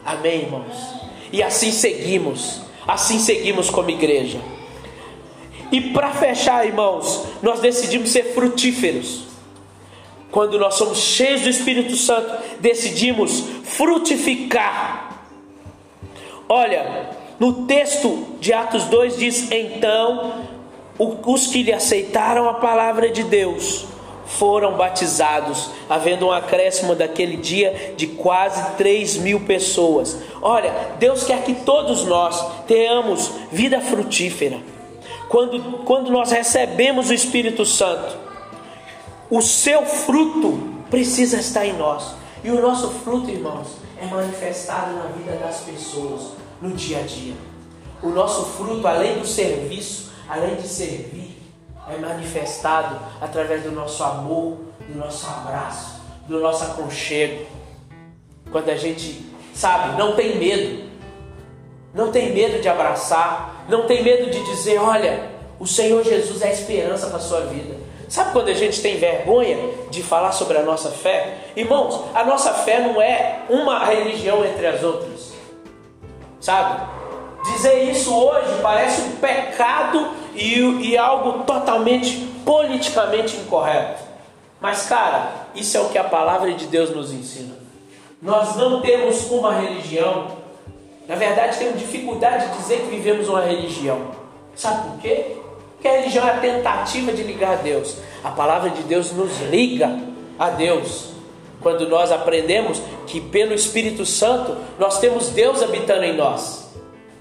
Amém, 0.04 0.42
irmãos? 0.42 0.94
E 1.32 1.42
assim 1.42 1.72
seguimos, 1.72 2.60
assim 2.86 3.18
seguimos 3.18 3.70
como 3.70 3.90
igreja. 3.90 4.40
E 5.72 5.80
para 5.92 6.10
fechar, 6.10 6.66
irmãos, 6.66 7.26
nós 7.42 7.60
decidimos 7.60 8.10
ser 8.10 8.34
frutíferos. 8.34 9.24
Quando 10.30 10.58
nós 10.58 10.74
somos 10.74 10.98
cheios 10.98 11.42
do 11.42 11.48
Espírito 11.48 11.96
Santo, 11.96 12.42
decidimos 12.60 13.44
frutificar. 13.64 15.22
Olha, 16.48 17.23
no 17.44 17.66
texto 17.66 18.26
de 18.40 18.54
Atos 18.54 18.84
2 18.84 19.18
diz: 19.18 19.50
Então 19.52 20.46
os 20.98 21.46
que 21.48 21.62
lhe 21.62 21.74
aceitaram 21.74 22.48
a 22.48 22.54
palavra 22.54 23.10
de 23.10 23.22
Deus 23.22 23.84
foram 24.24 24.78
batizados, 24.78 25.68
havendo 25.86 26.26
um 26.26 26.32
acréscimo 26.32 26.94
daquele 26.94 27.36
dia 27.36 27.92
de 27.98 28.06
quase 28.06 28.76
3 28.78 29.18
mil 29.18 29.40
pessoas. 29.40 30.16
Olha, 30.40 30.72
Deus 30.98 31.24
quer 31.24 31.42
que 31.42 31.52
todos 31.52 32.06
nós 32.06 32.64
tenhamos 32.66 33.30
vida 33.52 33.78
frutífera. 33.78 34.60
Quando, 35.28 35.84
quando 35.84 36.10
nós 36.10 36.30
recebemos 36.30 37.10
o 37.10 37.14
Espírito 37.14 37.66
Santo, 37.66 38.16
o 39.28 39.42
seu 39.42 39.84
fruto 39.84 40.58
precisa 40.88 41.38
estar 41.38 41.66
em 41.66 41.74
nós. 41.74 42.14
E 42.42 42.50
o 42.50 42.62
nosso 42.62 42.88
fruto, 42.88 43.28
irmãos, 43.30 43.76
é 44.00 44.06
manifestado 44.06 44.94
na 44.94 45.08
vida 45.08 45.36
das 45.36 45.60
pessoas 45.60 46.33
no 46.60 46.70
dia 46.70 46.98
a 46.98 47.02
dia. 47.02 47.34
O 48.02 48.08
nosso 48.08 48.44
fruto, 48.44 48.86
além 48.86 49.18
do 49.18 49.26
serviço, 49.26 50.12
além 50.28 50.56
de 50.56 50.68
servir, 50.68 51.38
é 51.88 51.96
manifestado 51.96 52.98
através 53.20 53.62
do 53.62 53.70
nosso 53.70 54.02
amor, 54.02 54.58
do 54.88 54.98
nosso 54.98 55.26
abraço, 55.26 56.00
do 56.26 56.40
nosso 56.40 56.64
aconchego. 56.64 57.46
Quando 58.50 58.70
a 58.70 58.76
gente, 58.76 59.24
sabe, 59.54 59.98
não 59.98 60.14
tem 60.14 60.38
medo, 60.38 60.84
não 61.94 62.10
tem 62.10 62.32
medo 62.32 62.60
de 62.60 62.68
abraçar, 62.68 63.64
não 63.68 63.86
tem 63.86 64.02
medo 64.02 64.30
de 64.30 64.42
dizer: 64.44 64.78
olha, 64.78 65.30
o 65.58 65.66
Senhor 65.66 66.02
Jesus 66.04 66.42
é 66.42 66.48
a 66.48 66.52
esperança 66.52 67.08
para 67.08 67.18
a 67.18 67.20
sua 67.20 67.40
vida. 67.42 67.74
Sabe 68.08 68.32
quando 68.32 68.48
a 68.48 68.54
gente 68.54 68.80
tem 68.80 68.96
vergonha 68.96 69.56
de 69.90 70.02
falar 70.02 70.32
sobre 70.32 70.58
a 70.58 70.62
nossa 70.62 70.90
fé? 70.90 71.38
Irmãos, 71.56 72.04
a 72.14 72.24
nossa 72.24 72.52
fé 72.52 72.80
não 72.80 73.00
é 73.00 73.42
uma 73.48 73.84
religião 73.84 74.44
entre 74.44 74.66
as 74.66 74.82
outras. 74.82 75.33
Sabe? 76.44 76.82
Dizer 77.46 77.90
isso 77.90 78.14
hoje 78.14 78.60
parece 78.60 79.00
um 79.00 79.12
pecado 79.12 80.10
e, 80.34 80.90
e 80.90 80.98
algo 80.98 81.42
totalmente 81.44 82.18
politicamente 82.44 83.34
incorreto. 83.38 84.02
Mas, 84.60 84.82
cara, 84.86 85.32
isso 85.54 85.74
é 85.78 85.80
o 85.80 85.88
que 85.88 85.96
a 85.96 86.04
palavra 86.04 86.52
de 86.52 86.66
Deus 86.66 86.90
nos 86.90 87.10
ensina. 87.14 87.54
Nós 88.20 88.56
não 88.56 88.82
temos 88.82 89.30
uma 89.30 89.54
religião. 89.54 90.32
Na 91.08 91.14
verdade, 91.14 91.56
temos 91.56 91.80
dificuldade 91.80 92.50
de 92.50 92.58
dizer 92.58 92.80
que 92.80 92.90
vivemos 92.90 93.26
uma 93.26 93.40
religião. 93.40 94.08
Sabe 94.54 94.86
por 94.86 94.98
quê? 95.00 95.36
Porque 95.72 95.88
a 95.88 95.92
religião 95.92 96.28
é 96.28 96.32
a 96.32 96.40
tentativa 96.40 97.10
de 97.10 97.22
ligar 97.22 97.54
a 97.54 97.62
Deus. 97.62 97.96
A 98.22 98.30
palavra 98.30 98.68
de 98.68 98.82
Deus 98.82 99.12
nos 99.12 99.40
liga 99.50 99.98
a 100.38 100.50
Deus. 100.50 101.13
Quando 101.64 101.88
nós 101.88 102.12
aprendemos 102.12 102.80
que 103.06 103.20
pelo 103.20 103.54
Espírito 103.54 104.06
Santo 104.06 104.56
nós 104.78 105.00
temos 105.00 105.30
Deus 105.30 105.62
habitando 105.62 106.04
em 106.04 106.14
nós. 106.14 106.70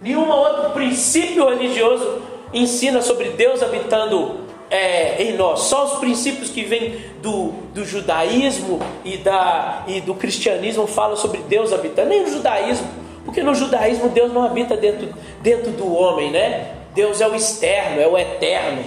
Nenhum 0.01 0.29
outro 0.29 0.71
princípio 0.71 1.49
religioso 1.49 2.21
ensina 2.53 3.01
sobre 3.01 3.29
Deus 3.29 3.63
habitando 3.63 4.41
é, 4.69 5.23
em 5.23 5.37
nós. 5.37 5.61
Só 5.61 5.85
os 5.85 5.99
princípios 5.99 6.49
que 6.49 6.63
vêm 6.63 6.97
do, 7.21 7.53
do 7.73 7.85
judaísmo 7.85 8.81
e, 9.05 9.15
da, 9.15 9.85
e 9.87 10.01
do 10.01 10.13
cristianismo 10.13 10.87
falam 10.87 11.15
sobre 11.15 11.39
Deus 11.47 11.71
habitando. 11.71 12.09
Nem 12.09 12.23
o 12.23 12.29
judaísmo, 12.29 12.87
porque 13.23 13.41
no 13.41 13.55
judaísmo 13.55 14.09
Deus 14.09 14.33
não 14.33 14.43
habita 14.43 14.75
dentro, 14.75 15.07
dentro 15.41 15.71
do 15.71 15.95
homem, 15.95 16.31
né? 16.31 16.71
Deus 16.93 17.21
é 17.21 17.27
o 17.27 17.33
externo, 17.33 18.01
é 18.01 18.07
o 18.07 18.17
eterno. 18.17 18.83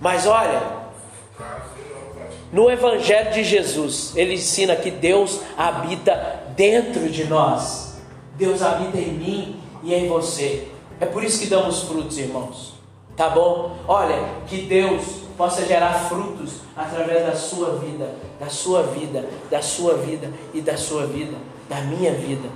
Mas 0.00 0.26
olha, 0.26 0.60
no 2.52 2.70
Evangelho 2.70 3.32
de 3.32 3.42
Jesus, 3.42 4.12
ele 4.16 4.34
ensina 4.34 4.76
que 4.76 4.90
Deus 4.90 5.40
habita 5.56 6.44
dentro 6.56 7.08
de 7.08 7.24
nós. 7.24 7.96
Deus 8.36 8.62
habita 8.62 8.98
em 8.98 9.12
mim 9.12 9.60
e 9.82 9.94
em 9.94 10.08
você. 10.08 10.68
É 11.00 11.06
por 11.06 11.24
isso 11.24 11.40
que 11.40 11.46
damos 11.46 11.82
frutos, 11.82 12.18
irmãos. 12.18 12.74
Tá 13.16 13.30
bom? 13.30 13.76
Olha, 13.88 14.22
que 14.46 14.62
Deus 14.62 15.02
possa 15.36 15.66
gerar 15.66 16.08
frutos 16.08 16.60
através 16.76 17.26
da 17.26 17.34
sua 17.34 17.78
vida, 17.78 18.14
da 18.38 18.48
sua 18.48 18.82
vida, 18.84 19.28
da 19.50 19.62
sua 19.62 19.94
vida 19.94 20.30
e 20.54 20.60
da 20.60 20.76
sua 20.76 21.06
vida, 21.06 21.36
da 21.68 21.80
minha 21.80 22.12
vida. 22.12 22.48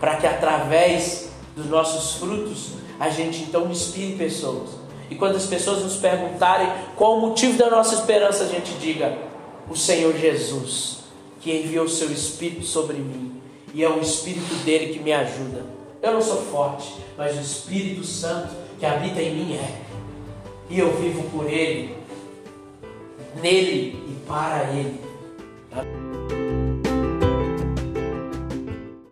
Para 0.00 0.16
que 0.16 0.26
através 0.26 1.30
dos 1.54 1.66
nossos 1.66 2.16
frutos 2.16 2.72
a 3.00 3.08
gente 3.08 3.42
então 3.42 3.70
inspire 3.70 4.16
pessoas. 4.16 4.70
E 5.10 5.14
quando 5.14 5.36
as 5.36 5.46
pessoas 5.46 5.82
nos 5.82 5.96
perguntarem 5.96 6.68
qual 6.96 7.18
o 7.18 7.20
motivo 7.20 7.56
da 7.56 7.70
nossa 7.70 7.94
esperança, 7.94 8.44
a 8.44 8.48
gente 8.48 8.72
diga: 8.80 9.16
o 9.68 9.76
Senhor 9.76 10.16
Jesus, 10.16 10.98
que 11.40 11.52
enviou 11.52 11.88
seu 11.88 12.10
Espírito 12.10 12.64
sobre 12.64 12.96
mim, 12.96 13.40
e 13.72 13.84
é 13.84 13.88
o 13.88 14.00
Espírito 14.00 14.54
dele 14.64 14.92
que 14.92 14.98
me 14.98 15.12
ajuda. 15.12 15.64
Eu 16.02 16.12
não 16.12 16.22
sou 16.22 16.42
forte, 16.42 16.94
mas 17.16 17.36
o 17.36 17.40
Espírito 17.40 18.04
Santo 18.04 18.54
que 18.78 18.86
habita 18.86 19.20
em 19.20 19.34
mim 19.34 19.54
é. 19.54 19.80
E 20.68 20.78
eu 20.78 20.92
vivo 20.96 21.22
por 21.30 21.50
ele, 21.50 21.96
nele 23.40 24.04
e 24.08 24.26
para 24.26 24.64
ele. 24.72 25.00
Tá? 25.70 26.35